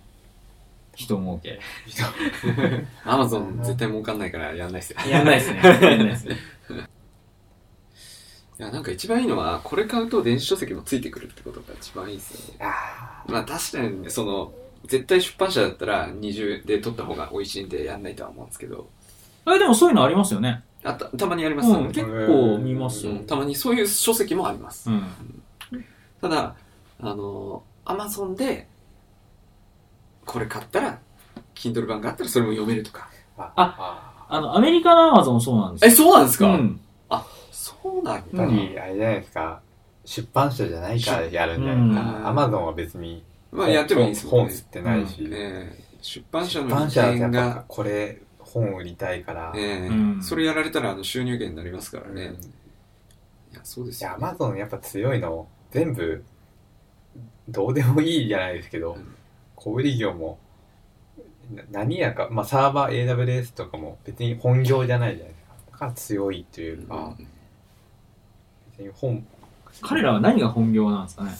[0.95, 1.59] 人儲け。
[3.03, 4.99] アマゾン絶対儲かんないからやんないですよ。
[5.09, 5.61] やんないですね。
[5.63, 6.37] やんないですね。
[8.63, 12.59] いや、なんか一番いいのは、これ買うと電子書籍もついてくるってことが一番いいですよね。
[12.61, 14.53] あまあ確かにね、その、
[14.85, 18.89] 絶対出版社だったら20で取った方が美味しいんでやんないとは思うんですけど、
[19.53, 20.63] え、でもそういうのありますよね。
[20.83, 21.87] あた、たまにありますうん、よね。
[21.89, 23.11] 結構見ますよ。
[23.11, 24.89] うんたまにそういう書籍もあります。
[24.89, 25.03] うん。
[26.21, 26.55] ただ、
[27.01, 28.69] あの、アマゾンで、
[30.25, 30.99] これ買ったら、
[31.53, 33.09] Kindle 版があったらそれも読めるとか。
[33.37, 33.51] あ。
[33.57, 35.95] ああの、アメリカの Amazon もそうなんですえ、よ。
[35.95, 36.79] そうなんですか、うん。
[37.63, 38.37] そうなんやっだ。
[38.45, 39.61] ぱり、あれじゃないですか。
[40.05, 42.27] 出版社じゃないからやるんじゃないうんか。
[42.27, 44.51] アマゾンは別にまあやってもいいですもんね。
[44.51, 45.29] 本吸ってないし。
[46.01, 49.53] 出版社出の利版社だとや権がっぱ、これ、本売りたいから。
[49.53, 52.33] ねえうんそれやられたらあの収入源になりますからうんね。
[53.51, 56.23] いや、そうですよ、アマゾンやっぱ強いの、全部、
[57.47, 59.15] どうでもいいじゃないですけどうん、
[59.55, 60.39] 小売業も、
[61.53, 65.53] な何やか、まあサーバー AWS とかも別に本業じゃないじゃないですか。
[65.71, 67.27] だから強いっていうか、別に
[68.99, 69.25] 本、
[69.81, 71.31] 彼らは何が本業なんですかね？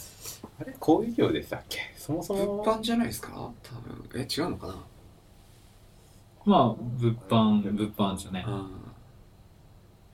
[0.60, 1.80] あれ小売業でしたっけ？
[1.98, 3.30] そもそ物も、販じゃないですか？
[3.32, 4.10] 多分。
[4.16, 4.76] え、違うのかな？
[6.46, 6.68] まあ、
[7.00, 8.44] 物販、物販ですよね。
[8.48, 8.68] うん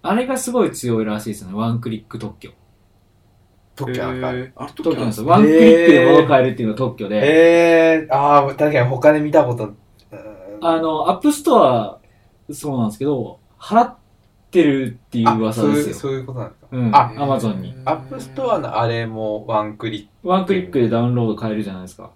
[0.02, 1.58] あれがすごい強いらしいですよね。
[1.58, 2.52] ワンクリック特許。
[3.76, 4.32] 特許なんか。
[4.32, 5.28] えーあれ特特許なんですよ。
[5.28, 7.96] ワンクリックで物を買えるっていうのが特許で。
[7.98, 9.76] えー、ああ、確かに他で見たこと、う
[10.62, 12.00] あの、 App Store、
[12.54, 14.00] そうなんですけど、払ってる
[14.50, 14.98] っていう
[15.48, 15.96] あそういう、噂ですよ。
[15.96, 16.68] そういうことなんですか。
[16.72, 16.96] うん。
[16.96, 17.76] あアマゾンに。
[17.86, 20.28] App Store のあれもワンクリック。
[20.28, 22.10] ワンクリックでダウンロード買えるじゃないですか。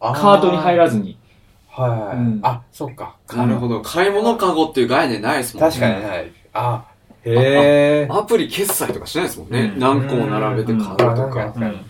[0.00, 1.18] あカートに入らずに。
[1.68, 2.16] はいはい。
[2.16, 3.16] うんあ、そっか。
[3.34, 3.82] なるほど。
[3.82, 5.68] 買い物カゴっていう概念ないですもんね。
[5.70, 6.32] 確かにない。
[6.52, 6.84] あ、
[7.24, 8.08] へえ。
[8.10, 9.72] アプリ決済とかしないですもんね。
[9.74, 11.52] うん何個も並べて買うとうんか。
[11.56, 11.80] うん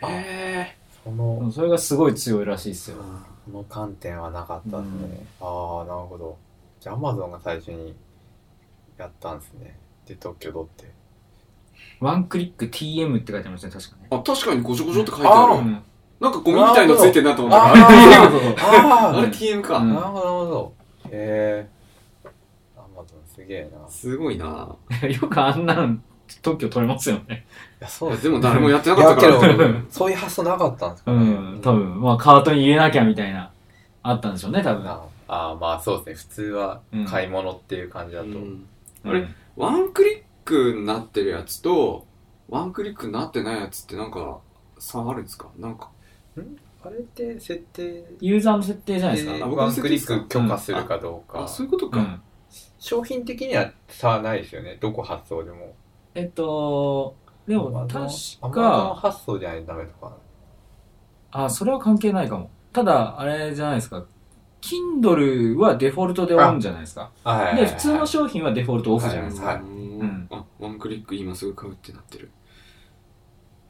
[0.00, 2.98] へその、それがすごい強いらしいですよ。
[3.46, 5.26] その観点はなかったですね。
[5.40, 6.36] ああ、なるほど。
[6.80, 7.94] じゃあ、アマゾンが最初に
[8.98, 9.78] やったんですね。
[10.06, 10.92] で、特許取って。
[12.00, 14.08] ワンクリック TM って書いてましたね、確かね。
[14.10, 15.54] あ、確かにごちょごちょって書いてあある。
[15.54, 15.82] うん
[16.20, 19.78] なんかゴミみたいのついてるなと思ったあああれ TM か。
[19.78, 20.74] うんなるほど、なるほど。
[21.12, 21.68] へえ。
[22.76, 23.66] アマゾンすげえな。
[23.66, 26.02] いすごいなよくあんなん
[26.42, 27.46] 特許取れますよね。
[27.78, 29.56] や、そうですでも誰もやってなかったから。
[29.56, 31.12] ど、そういう発想なかったんですか？
[31.12, 31.16] ね。
[31.18, 31.20] う
[31.58, 33.52] ん、多分、まあカートに入れなきゃみたいな、
[34.02, 34.88] あったんでしょうね、多分。
[34.90, 36.34] ああー、まあそうですね。
[36.34, 38.26] 普通は買い物っていう感じだと。
[38.26, 38.66] うん
[39.04, 42.06] あれワンクリックになってるやつと、
[42.48, 44.38] ワンクリックになってないやつってなんか
[44.78, 45.48] 差あるんですか？
[45.58, 45.90] なんか。
[46.82, 48.04] あれって設定？
[48.20, 49.46] ユーザーの設定じゃないですか？
[49.48, 51.44] ワンクリック許可するかどうか。
[51.44, 51.98] あ、そういうことか。
[51.98, 52.20] うん。
[52.78, 54.78] 商品的には差はないですよね。
[54.80, 55.74] どこ発送でも。
[56.14, 60.16] えっと、でも確アマゾンか、発送じゃないとダメとか。
[61.32, 62.50] あ、それは関係ないかも。
[62.72, 64.06] ただ、あれじゃないですか？
[64.60, 67.10] Kindle はデフォルトでオンじゃないですか。
[67.24, 69.46] はいで、普通の商品はデフォルトオフじゃないですか。
[69.48, 69.62] はいう
[70.04, 72.30] んあ、ワンクリック今すぐ買うってなってる。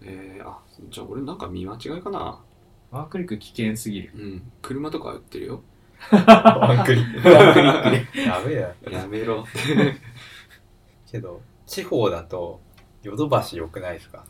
[0.03, 0.59] えー、あ、
[0.91, 2.41] じゃあ俺なんか見間違いかな
[2.91, 4.13] ワンクリック危険すぎる。
[4.15, 4.43] うん。
[4.63, 5.63] 車とか売ってるよ。
[6.11, 7.29] ワンクリック。
[7.29, 8.23] ワンクリックで。
[8.25, 9.01] やべえや。
[9.01, 9.45] やめろ。
[11.11, 12.61] けど、地方だと、
[13.03, 14.25] ヨドバシ良くないですか？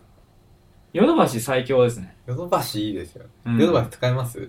[0.93, 2.17] ヨドバシ最強ですね。
[2.27, 3.27] ヨドバシいいですよ。
[3.47, 4.49] うんヨドバシ使います？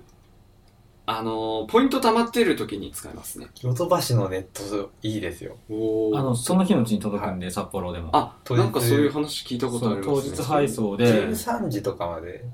[1.11, 3.47] あのー、ポイント溜まってる時に使いますね。
[3.63, 5.57] ヨドバシのネットいいですよ。
[5.67, 8.11] おあの、その日のうちに届くんで、札幌でも。
[8.13, 10.35] あ、当日なんかそういう話聞いたことありますね。
[10.37, 12.45] 当日配送で、13時とかまで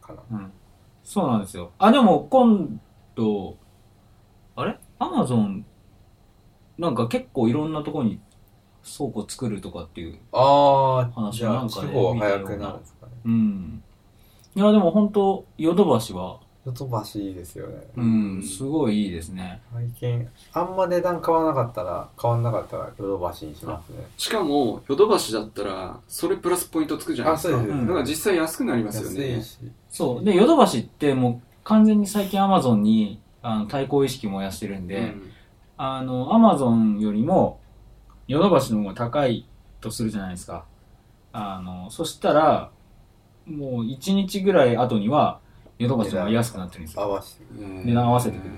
[0.00, 0.22] かな。
[0.30, 0.52] うん。
[1.02, 1.72] そうなんですよ。
[1.78, 2.80] あ、でも今
[3.14, 3.58] 度、
[4.56, 4.78] あれ？
[4.98, 5.66] アマゾン、
[6.78, 8.18] なんか結構いろんなとこに
[8.82, 10.18] 倉庫作るとかっていう。
[10.32, 13.12] ああ、話じゃあなんかね地方は早くなるんですかね。
[13.26, 13.82] うん。
[14.54, 17.82] いや、でも本当ヨドバシは、ヨドバシいいですよね。
[17.96, 19.60] うん、すごいいいですね。
[19.72, 24.06] 最近、あんま値段変わらなかったら、変わんなかったらヨドバシにしますね。
[24.16, 27.56] しかも、ヨドバシだったら、それプラスポイントつくじゃないですか。
[27.56, 29.42] あそうですうんだから実際安くなりますよ安ねい。
[29.42, 29.58] し。
[29.90, 30.24] そう。
[30.24, 35.30] で、ヨドバシってもう完全に最近アマゾンにあの対抗意識燃やしてるんで、うん
[35.76, 37.58] あの、アマゾンよりも、
[38.28, 39.46] ヨドバシの方が高い
[39.80, 40.64] とするじゃないですか。
[41.32, 42.70] あの、そしたら、
[43.46, 45.40] もう1日ぐらい後には、
[45.84, 47.02] ヨドバシの方が安くなってるんですよ。
[47.02, 47.44] 合わせて。
[47.58, 48.54] 値段合わせてくる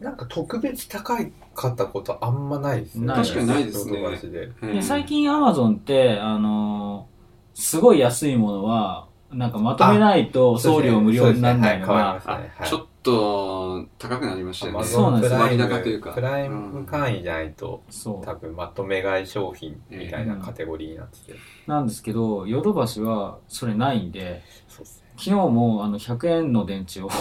[0.00, 3.06] なんか特別高いかったことあんまないですね。
[3.06, 4.52] ない確かにないですねヨドバシで。
[4.62, 7.08] うんで、最近アマゾンって、あの、
[7.54, 12.22] すごい安いものは、なんかまとめないと送料無料にならないのが。
[12.64, 14.84] ちょっと高くなりましたよね。
[14.84, 18.24] そうなんですよプライム割高というかプライム会員じゃないと、そう。
[18.24, 21.38] 多分まとめ買い商品みたいなカテゴリーになってて。
[21.66, 25.07] なんですけど、ヨドバシはそれないんで、そうですね。
[25.18, 27.10] 昨日もあの100円の電池を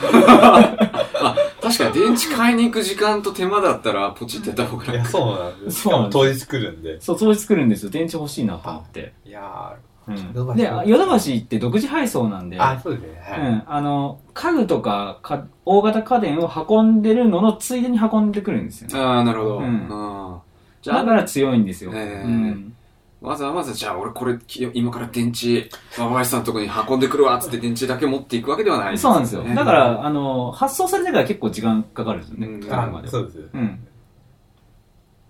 [0.00, 5.08] あ、確かに電池買いに行く時間と手間だったらポチってた方がいや、楽。
[5.10, 5.78] そうなんです。
[5.78, 7.00] しそうなんですかも当日来るんで。
[7.00, 7.90] そう、当日来るんですよ。
[7.90, 9.12] 電池欲しいなと思って。
[9.24, 9.74] いや
[10.06, 13.20] うんヨドバシで、あヨドバシって独自配送なんで、ー、あ、そうですね。
[13.20, 13.40] はい。
[13.40, 18.98] うん、あの、家具とかか大型家電を運んでるののついでに運んでくるんですよね。
[18.98, 19.58] ああ、なるほど。
[19.58, 20.48] うんあー
[20.80, 21.90] じゃあ、だから強いんですよ。
[21.92, 22.74] えーうん
[23.20, 29.42] わざわざじゃあ俺これき今から電池、若林さんのとこに運んでくるわっつって電池だけ持っていくわけではないそうなんですよ。
[29.42, 32.46] ねだから、あの、発送されてから結構時間かかるんですよね。
[32.46, 33.48] うんまであそうです。
[33.52, 33.88] うん。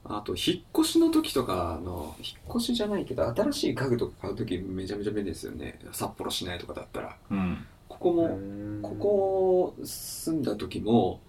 [0.04, 5.78] あと、引っ越しの時とかの、引っ越しじゃないけど、新しい家具とか買う時めちゃめちゃ便利ですよね。
[5.92, 7.16] 札幌市内とかだったら。
[7.30, 7.66] うん。
[7.88, 11.20] ここも、うんここ住んだ時も、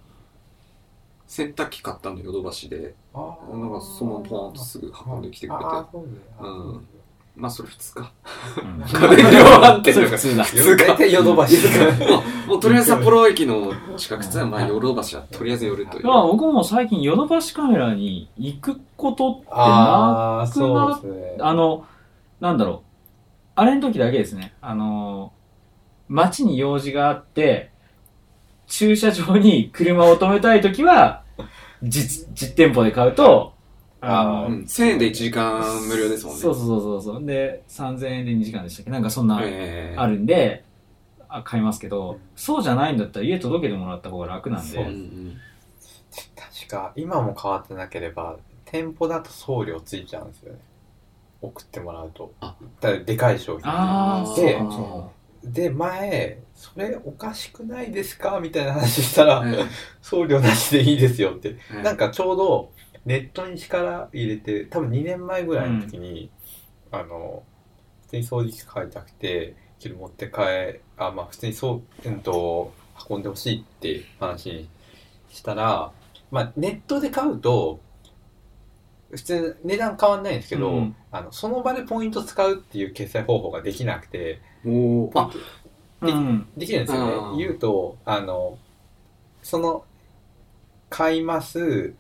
[1.29, 5.65] 洗濯機買ったのヨドバシで、なんかそのままポーンとすぐ運んできてくれて
[6.41, 6.87] うん
[7.35, 8.11] まあそれ普通か。
[8.57, 10.43] うん 家電量販店それとか普通だ。
[10.43, 11.57] 普ヨドバシ
[12.47, 16.07] もうとりあえず札幌駅の近くつまあヨドバシはとりあえず寄るという。
[16.07, 21.37] まあ僕も最近ヨドバシカメラに行くことってな、ああ、そうですね。
[21.41, 21.85] あの、
[22.39, 22.89] なんだろう。
[23.53, 24.55] あれの時だけですね。
[24.61, 25.31] あの、
[26.07, 27.71] 街に用事があって、
[28.69, 31.23] 駐車場に車を止めたい時は、
[31.83, 33.53] 実、実店舗で買うと、
[34.01, 36.41] あの、うん、1000円で1時間無料ですもんね。
[36.41, 37.25] そうそうそうそうそう。
[37.25, 38.91] で、3000円で2時間でしたっけ？
[38.91, 40.63] なんかそんな、ええあるんで、
[41.27, 45.41] あ買いますけど、そうじゃないんだったら家届けてもらった方が楽なんそうで、うんうん
[46.35, 50.59] 確か、今も変わってなければ、店舗だと送料ついちゃうんですよね。
[51.41, 52.33] 送ってもらうと。
[52.41, 53.69] あだでかい商品。
[53.69, 58.39] ああ、でそうかもそうで、前、それおかしくないですか？
[58.41, 59.65] みたいな話したら、え
[60.01, 61.55] 送料なしでいいですよって。
[61.73, 62.71] えなんかちょうど
[63.05, 66.29] ネットに力入れて、多分2年前ぐらいの時に、
[66.91, 67.43] あの、
[68.03, 72.73] 普通に掃除機買いたくて、けど持って帰、あ、まあ普通にそう、うんと、
[73.09, 74.69] 運んでほしいって話に
[75.29, 75.91] したら、
[76.31, 77.79] まあネットで買うと、
[79.11, 80.95] 普通値段変わんないんですけど、うん。
[81.11, 85.31] あの、その場でポイント使うっていう決済方法ができなくて、おーあ、
[86.01, 86.47] うん。
[86.57, 87.43] できるんですよあーね。
[87.45, 88.57] 言うと、あの、
[89.43, 89.85] その、
[90.89, 91.93] 買います、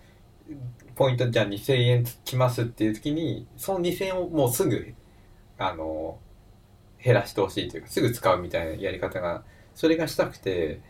[0.95, 4.93] ポイントじゃあ2000円つきますっていう時に、その2000円をもうすぐ、
[5.57, 6.19] あの、
[7.03, 9.43] 減らしてほしいというか、すぐ使うみたいなやり方が、
[9.75, 10.81] それがしたくて、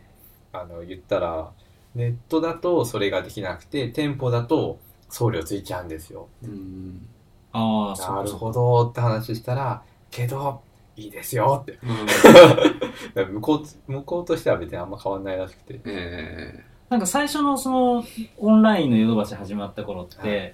[0.53, 1.51] あの、言ったら、
[1.95, 6.30] ネットだとそれができなくて、店舗だと送料ついちゃうんですよ。
[6.43, 7.09] うん
[7.51, 10.61] ああ、なるほどって話したら、けど、
[11.00, 11.80] いいですよって。
[13.32, 15.80] 向こう、向こうとしては別にあんま変わんないらしくて。
[15.86, 18.04] えなんか最初のその、
[18.38, 20.54] オンラインのヨドバシ始まった頃って、はい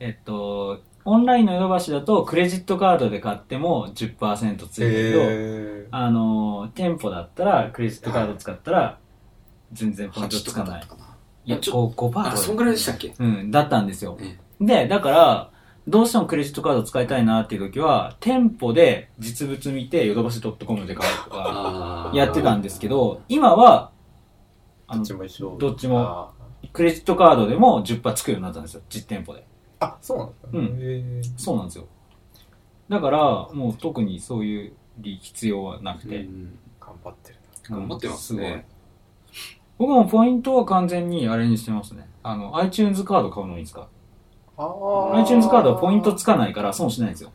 [0.00, 8.98] えっと、オンラインのヨドバシだとクレジットカードで買っても10%ついてるけど、えあの、店舗だったらクレジットカード使ったら
[9.72, 10.82] 全然ー、ポイント8とつかない。
[11.46, 13.14] いや、ちょ5%とかあ、そんぐらいでしたっけ？
[13.18, 14.38] うん、だったんですよえ。
[14.60, 15.50] で、だから、
[15.88, 23.90] どうしてもクレジットカード使いたいなっていう時は、店舗で実物見て、ヨドバシ .com で買うとか、やってたんですけど、今は、
[24.86, 25.56] あのどっちも一緒。
[25.58, 26.30] どっちもあ
[26.72, 29.40] クレジットカードでも10%つくようになったんですよ、実店舗で。
[29.40, 29.44] ー
[29.86, 31.86] あ、そうなんですか、うんへそうなんですよ。
[32.88, 34.72] だから、もう特にそういう
[35.02, 36.28] 必要はなくて。
[36.80, 37.36] 頑張ってる
[37.68, 38.66] 頑張ってますね。
[39.78, 42.06] 僕もポイントは完全にあれにしてますね。
[42.22, 43.88] あの、iTunes カード買うのにいいですか？
[45.14, 47.30] ?iTunes カードはポイントつかないから損しないんですよ。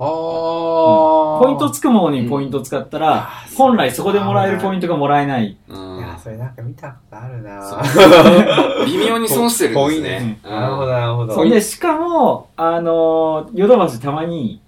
[0.00, 5.56] あーポイントつくものにポイント使ったら、あー本来そこでもらえるポイントがもらえない。
[5.68, 7.82] うんいや、それなんか見たことあるな
[8.86, 10.38] 微妙に損してるんですね。
[10.44, 11.44] なるほど、なるほど。
[11.48, 14.60] で、しかも、あの、ヨドバシたまに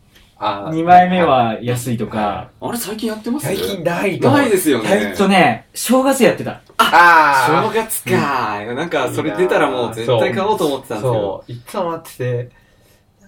[0.42, 3.44] あー2枚目は安いとか、あれ最近やってます？
[3.46, 5.16] 最近ないとないですよねえっ。
[5.16, 6.62] とね、正月やってた。
[6.78, 8.64] あ正月か。
[8.74, 11.44] なんか、それ出たらもう絶対買おうと思ってたんですけど。
[11.44, 12.18] そう、いつも待って
[12.48, 12.50] て、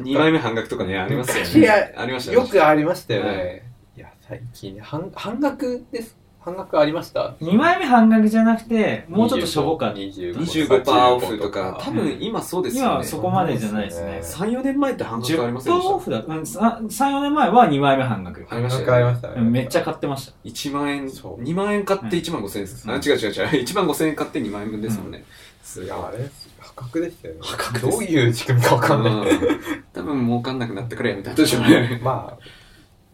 [0.01, 1.69] 2枚目半額とかね、ありますよ昔ね。
[1.97, 3.63] あありましたよくありましたよはね。
[3.95, 6.17] いや、最近、半半額です。
[6.45, 9.99] 半額ありました？2枚目半額じゃなくて、もうちょっとしょぼかった。
[9.99, 12.89] 25 25%オフとか、多分今そうですよね。
[12.89, 14.21] 今はそこまでじゃないですね。
[14.23, 16.25] 3、4年前って半額ありません10%でしたオフだ。
[16.27, 18.47] うんさ3、4年前は2枚目半額。
[18.51, 19.13] ありました半額ありよね。
[19.13, 20.33] ましためっちゃ買ってました。
[20.45, 22.89] 1万円、そう2万円買って1万5千円です。
[22.89, 23.31] うんあ、違う違う違う。
[23.63, 25.25] 1万5千円買って2万円分ですもんね。
[25.63, 26.19] すいや、あれ、
[26.59, 27.41] 破格でしたよね。
[27.43, 29.13] 破格どういう仕組みかわかんない。
[29.13, 32.01] うん多分儲かんなくなってからやめたんでしょうね。
[32.03, 32.45] まあ、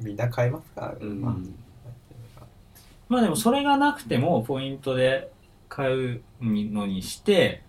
[0.01, 0.97] みんな買いますからね。
[1.03, 1.35] うんまあ
[3.09, 5.31] まあでもそれがなくても、ポイントで
[5.69, 7.63] 買うのにして、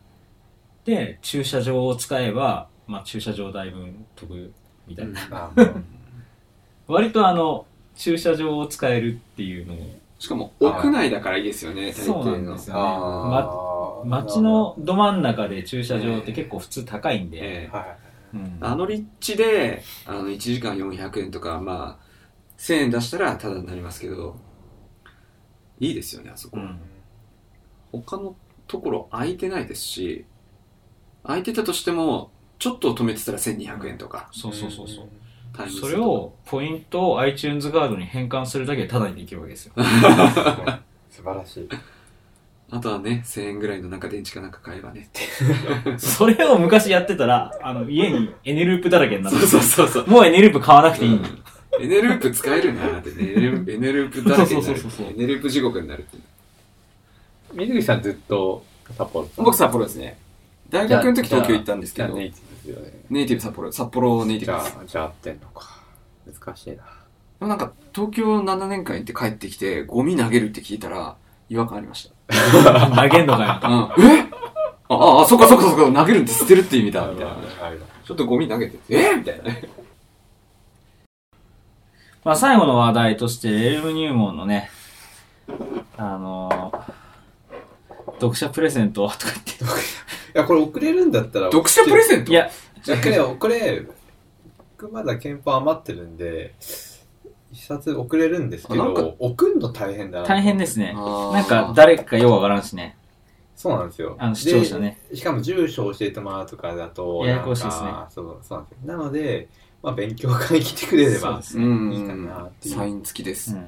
[0.86, 4.52] で、駐車場を使えば、まあ駐車場代分飛ぶ
[4.88, 5.22] みたいな。
[5.32, 5.74] あまあ。
[6.88, 7.66] 割とあの、
[7.96, 9.78] 駐車場を使えるっていうのを、
[10.18, 12.82] しかも、屋内だからいいですよね、そうのなんですよね。
[12.82, 14.08] あー。
[14.08, 17.76] 街のど真ん中で駐車場って結構普通高いんで、ええ。
[17.76, 17.84] は
[18.34, 18.38] い。
[18.38, 18.58] うん。
[18.62, 22.04] あの立地で、あの、1時間400円とか、まあ、
[22.58, 24.36] 1000円出したらタダになりますけど、
[25.80, 26.58] いいですよね、あそこ。
[26.58, 26.80] うん
[27.92, 28.36] 他の
[28.68, 30.26] ところ空いてないですし、
[31.24, 35.10] 空いてたとしても、ちょっと止めてたら1200円とか、そうそうそうそう。
[35.70, 39.74] それを、ポイントを iTunes カードに変換するだけでタダにできるわけですよ。
[39.76, 39.86] うん。
[41.10, 41.70] 素晴らしい。
[42.72, 45.10] あとはね、1000円ぐらいのなんか電池かなんか買えばね。
[45.98, 50.08] それを昔やってたら、あの、家にエネループだらけになってそうそうそうそう。
[50.08, 51.20] もうエネループ買わなくていい。
[51.80, 56.18] エネループ使えるなーってね、エネルエネループだらけになるそうそうそうそうエネループ地獄になるって
[57.54, 58.64] 水口さんずっと
[58.98, 60.18] 札幌僕札幌ですね。
[60.70, 63.00] 大学の時東京行ったんですけどネイティブですよね。
[63.10, 64.72] ネイティブ札幌、札幌ネイティブです。
[64.72, 65.82] じゃあ、じゃあ合ってんのか。
[66.46, 66.76] 難しいな。
[66.76, 66.82] で
[67.40, 71.16] もなんか、東京7年間行って帰ってきて、ゴミ投げるって聞いたら、
[71.50, 73.60] 違和感ありまし投げんのかよ。
[73.60, 73.68] た。
[73.68, 74.16] うん。
[74.16, 74.28] え？
[74.90, 77.36] あ、あ、あ、そっかそっかそっか、投げるって捨てるって意味だ、みたいな。
[78.06, 79.16] ちょっとゴミ投げて、え？
[79.16, 79.64] みたいなね。
[82.24, 84.70] まあ最後の話題として、エルム入門のね、
[85.98, 87.00] あのー
[88.20, 89.52] 読者プレゼントとか言って。
[89.64, 89.68] い
[90.34, 91.46] や、これ送れるんだったら。
[91.46, 92.32] 読者プレゼント？
[92.32, 92.50] いや、
[92.84, 93.86] じゃあこれ、これ、
[94.78, 96.54] 僕まだ憲法余ってるんで、
[97.52, 100.28] 一冊送れるんですけあなんかど、送るの大変だな。
[100.28, 100.94] 大変ですね。
[100.94, 102.98] なんか、誰かようわからんしね。
[103.56, 104.18] そうなんですよ。
[104.20, 105.16] あの視聴者ねで。
[105.16, 108.98] しかも住所を教えてもらうとかだと、ややこしいですねそう、そうなんですよ。
[108.98, 109.48] なので、
[109.82, 111.42] まあ、勉強会に来てくれれば。
[111.42, 111.54] い
[112.04, 113.54] いかなっていうサイン付きです。
[113.54, 113.66] うん。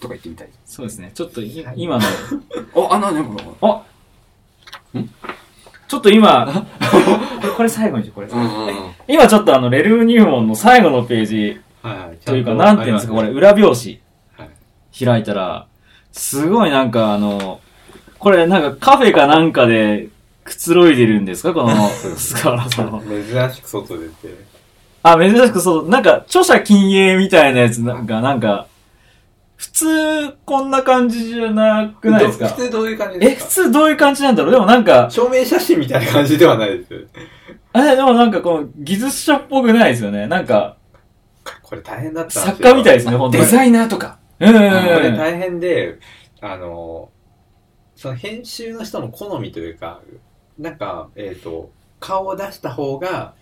[0.00, 0.48] とか言ってみたい。
[0.64, 1.10] そうですね。
[1.14, 2.04] ちょっといはい今の、
[2.74, 3.44] お、あ、なにこれ。
[3.62, 3.82] あ
[5.88, 6.66] ちょっと今、
[7.56, 8.36] これ最後にしようこれう。
[8.36, 8.74] んうんうん。
[9.06, 12.16] 今ちょっとあの、レルー入門の最後のページはいはい。
[12.24, 14.00] というか、なんていうんですか、これ、裏表
[14.98, 15.06] 紙。
[15.06, 15.66] 開いたら、
[16.10, 17.60] すごいなんかあの、
[18.18, 20.08] これなんかカフェかなんかで
[20.42, 21.52] くつろいでるんですか？
[21.52, 23.00] この、 菅原さんは。
[23.02, 24.55] 珍しく外出て。
[25.12, 28.66] あ、珍しくそう、なんか、著者禁煙みたいなやつなんか、なんか、
[29.56, 32.48] 普通、こんな感じじゃなくないですか？
[32.48, 33.44] 普通どういう感じえ、ですか？
[33.46, 34.52] 普通どういう感じなんだろう？
[34.52, 37.06] でもなんか、証明写真みたいな感じではないです。
[37.74, 40.26] え、でもなんかこの、技術書っぽくないですよね。
[40.26, 40.76] なんか、
[41.62, 43.44] これ大変だったん作家みたいですね、本当に。
[43.44, 44.18] デザイナーとか。
[44.40, 45.02] うんうんこうん。
[45.02, 45.98] れ大変で、
[46.40, 47.08] あの、
[47.94, 50.00] その編集の人の好みというか、
[50.58, 53.34] なんか、えっ、と、顔を出した方が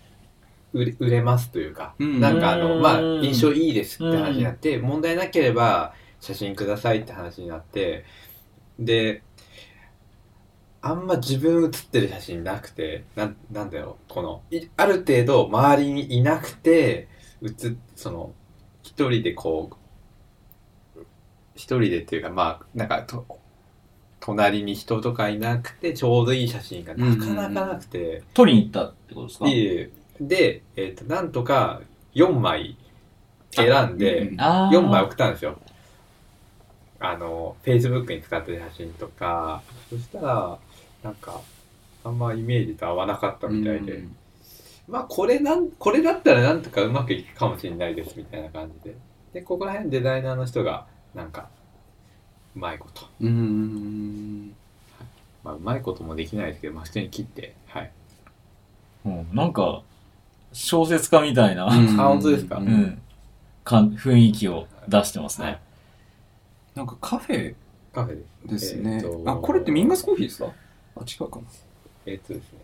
[0.75, 2.19] 売れ売れますというか、うん。
[2.19, 2.81] なんかあの、うん。
[2.81, 8.03] まあ、印象いいですって話になって、問題なければ写真くださいって話になって、
[8.77, 9.23] で、
[10.81, 17.07] あんま自分写ってる写真なくて、なん、なんだろう、この、いある程度周りにいなくて、
[17.41, 18.33] 写っ、その、
[18.83, 19.71] 一人でこ
[20.97, 20.99] う、
[21.55, 23.25] 一人でっていうか、まあ、なんかと、
[24.19, 29.47] 隣に人とかいなくて、ちょうどいい写真がなかなかなくて、取りに行ったってことですか？
[29.47, 31.81] いえいえで、えっ、と、なんとか
[32.13, 32.77] 4枚
[33.51, 35.57] 選んで、あー4枚送ったんですよ。
[36.99, 40.57] あの、Facebook に使ってる写真とか、そしたら、
[41.03, 41.41] なんか、
[42.03, 44.15] あんまイメージと合わなかったみたいで、うん
[44.87, 48.95] まあ、これなん、これだったらなんとかうまくいくかもしれないです、みたいな感じで。
[49.33, 50.85] で、ここら辺デザイナーの人が、
[51.15, 51.49] なんか、
[52.55, 53.07] うまいこと。
[53.19, 54.55] うんうん。
[55.43, 57.91] まあ、うまいこともできないですけど、まあ、普通に切って、はい。
[59.05, 59.81] うんなんか、
[60.55, 62.57] 小説家みたいな、うんあ本当ですか？
[62.57, 63.01] うん。
[63.65, 65.59] かん雰囲気を出してますね。
[66.75, 67.53] なんかカフェ
[67.93, 68.75] カフェです。
[68.77, 69.23] ねえー。
[69.25, 70.51] とあ、これってミンガスコーヒーですか？
[70.95, 71.43] あ、違うかな。
[72.05, 72.59] えっとですね。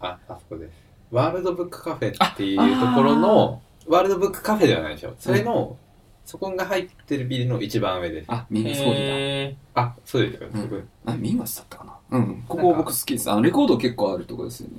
[0.00, 0.72] あ、あそこです。
[1.10, 5.14] ワールドブックカフェっていうところの、ワールドブックカフェではないでしょ。
[5.18, 5.76] それの、
[6.24, 8.26] そこが入ってるビルの一番上です。
[8.28, 10.48] あ、ミンガスコーヒーへあ、そうですよ。
[10.52, 10.82] うんそこだ。
[11.12, 12.18] あ、ミンガスだったかな。
[12.18, 12.44] うん。
[12.46, 13.30] ここ僕好きです。
[13.30, 14.76] あの、レコード結構あるとこですよね。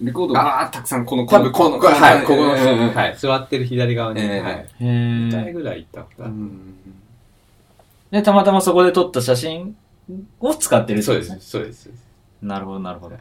[0.00, 4.66] レコードが、たくさんこの、多分この、はい、ここの、はい、座ってる左側に、ええはい。
[4.80, 6.24] ー2回へぐらい行った
[8.10, 9.76] で、たまたまそこで撮った写真
[10.40, 11.90] を使ってるそうです、そうです。
[12.40, 13.16] なるほど、なるほど。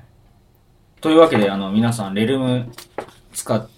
[1.02, 2.72] というわけで、あの、皆さん、レルム
[3.34, 3.70] 使う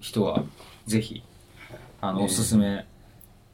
[0.00, 0.44] 人は、
[0.86, 1.22] ぜひ、
[2.02, 2.86] あの、えーおすすめ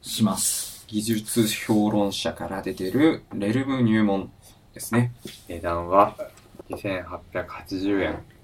[0.01, 0.85] します。
[0.87, 4.31] 技術評論者から出てるレルム入門
[4.73, 5.13] ですね。
[5.49, 6.15] 値段は
[6.69, 8.36] 2880円。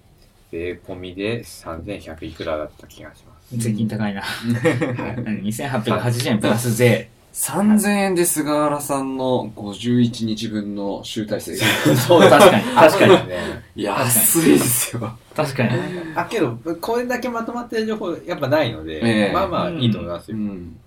[0.54, 3.58] 税込みで3100いくらだった気がします。
[3.58, 4.22] 税金高いな。
[4.22, 5.42] はい。
[5.50, 7.10] 2880円プラス税。
[7.34, 11.66] 3000円で菅原さんの51日分の集大成が。
[11.98, 13.14] そう確かに、確かに。
[13.28, 13.64] ね。
[13.76, 15.18] 安いですよ。
[15.36, 15.70] 確かに。
[16.14, 20.38] あ、けど、これだけまとまってる情報、やっぱないので、ええまあまあいいと思いますよ。
[20.38, 20.78] うん。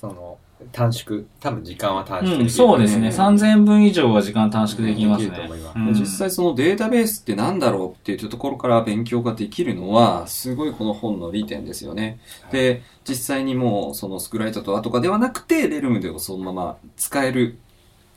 [0.00, 0.38] その、
[0.72, 1.24] 短縮。
[1.40, 3.08] 多分時間は短縮うん、そうですね。
[3.08, 5.50] うん3000円分以上は時間短縮できますね。
[5.76, 12.18] うん実際そのデータベースってなんだろうっていうところから勉強ができるのは、すごいこの本の利点ですよね。
[12.52, 17.58] で、実際にもうそのスクライトとかとかではなくて、レルムでもそのまま使える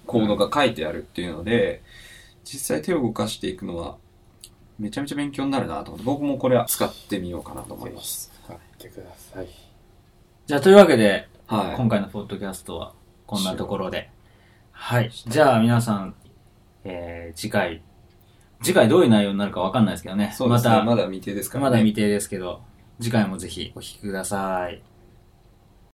[0.05, 1.81] コードが書いてあるっていうので、
[2.43, 3.97] 実際手を動かしていくのは、
[4.79, 8.31] めちゃめちゃ勉強になるなと思って、僕もこれは使ってみようかなと思います。
[8.43, 9.47] 使ってください。
[10.45, 11.75] じゃあ、というわけで、はい。
[11.75, 12.93] 今回のポッドキャストは
[13.27, 14.09] こんなところで。
[14.71, 15.11] はい。
[15.11, 16.15] じゃあ皆さん、
[16.83, 17.83] えー、次回、
[18.63, 20.33] 次回どういう内容になるかわかんないですけどね。
[20.35, 20.71] そうですね。
[20.71, 21.69] また、まだ未定ですからね。
[21.69, 22.63] まだ未定ですけど、
[22.99, 24.81] 次回もぜひお聞きください。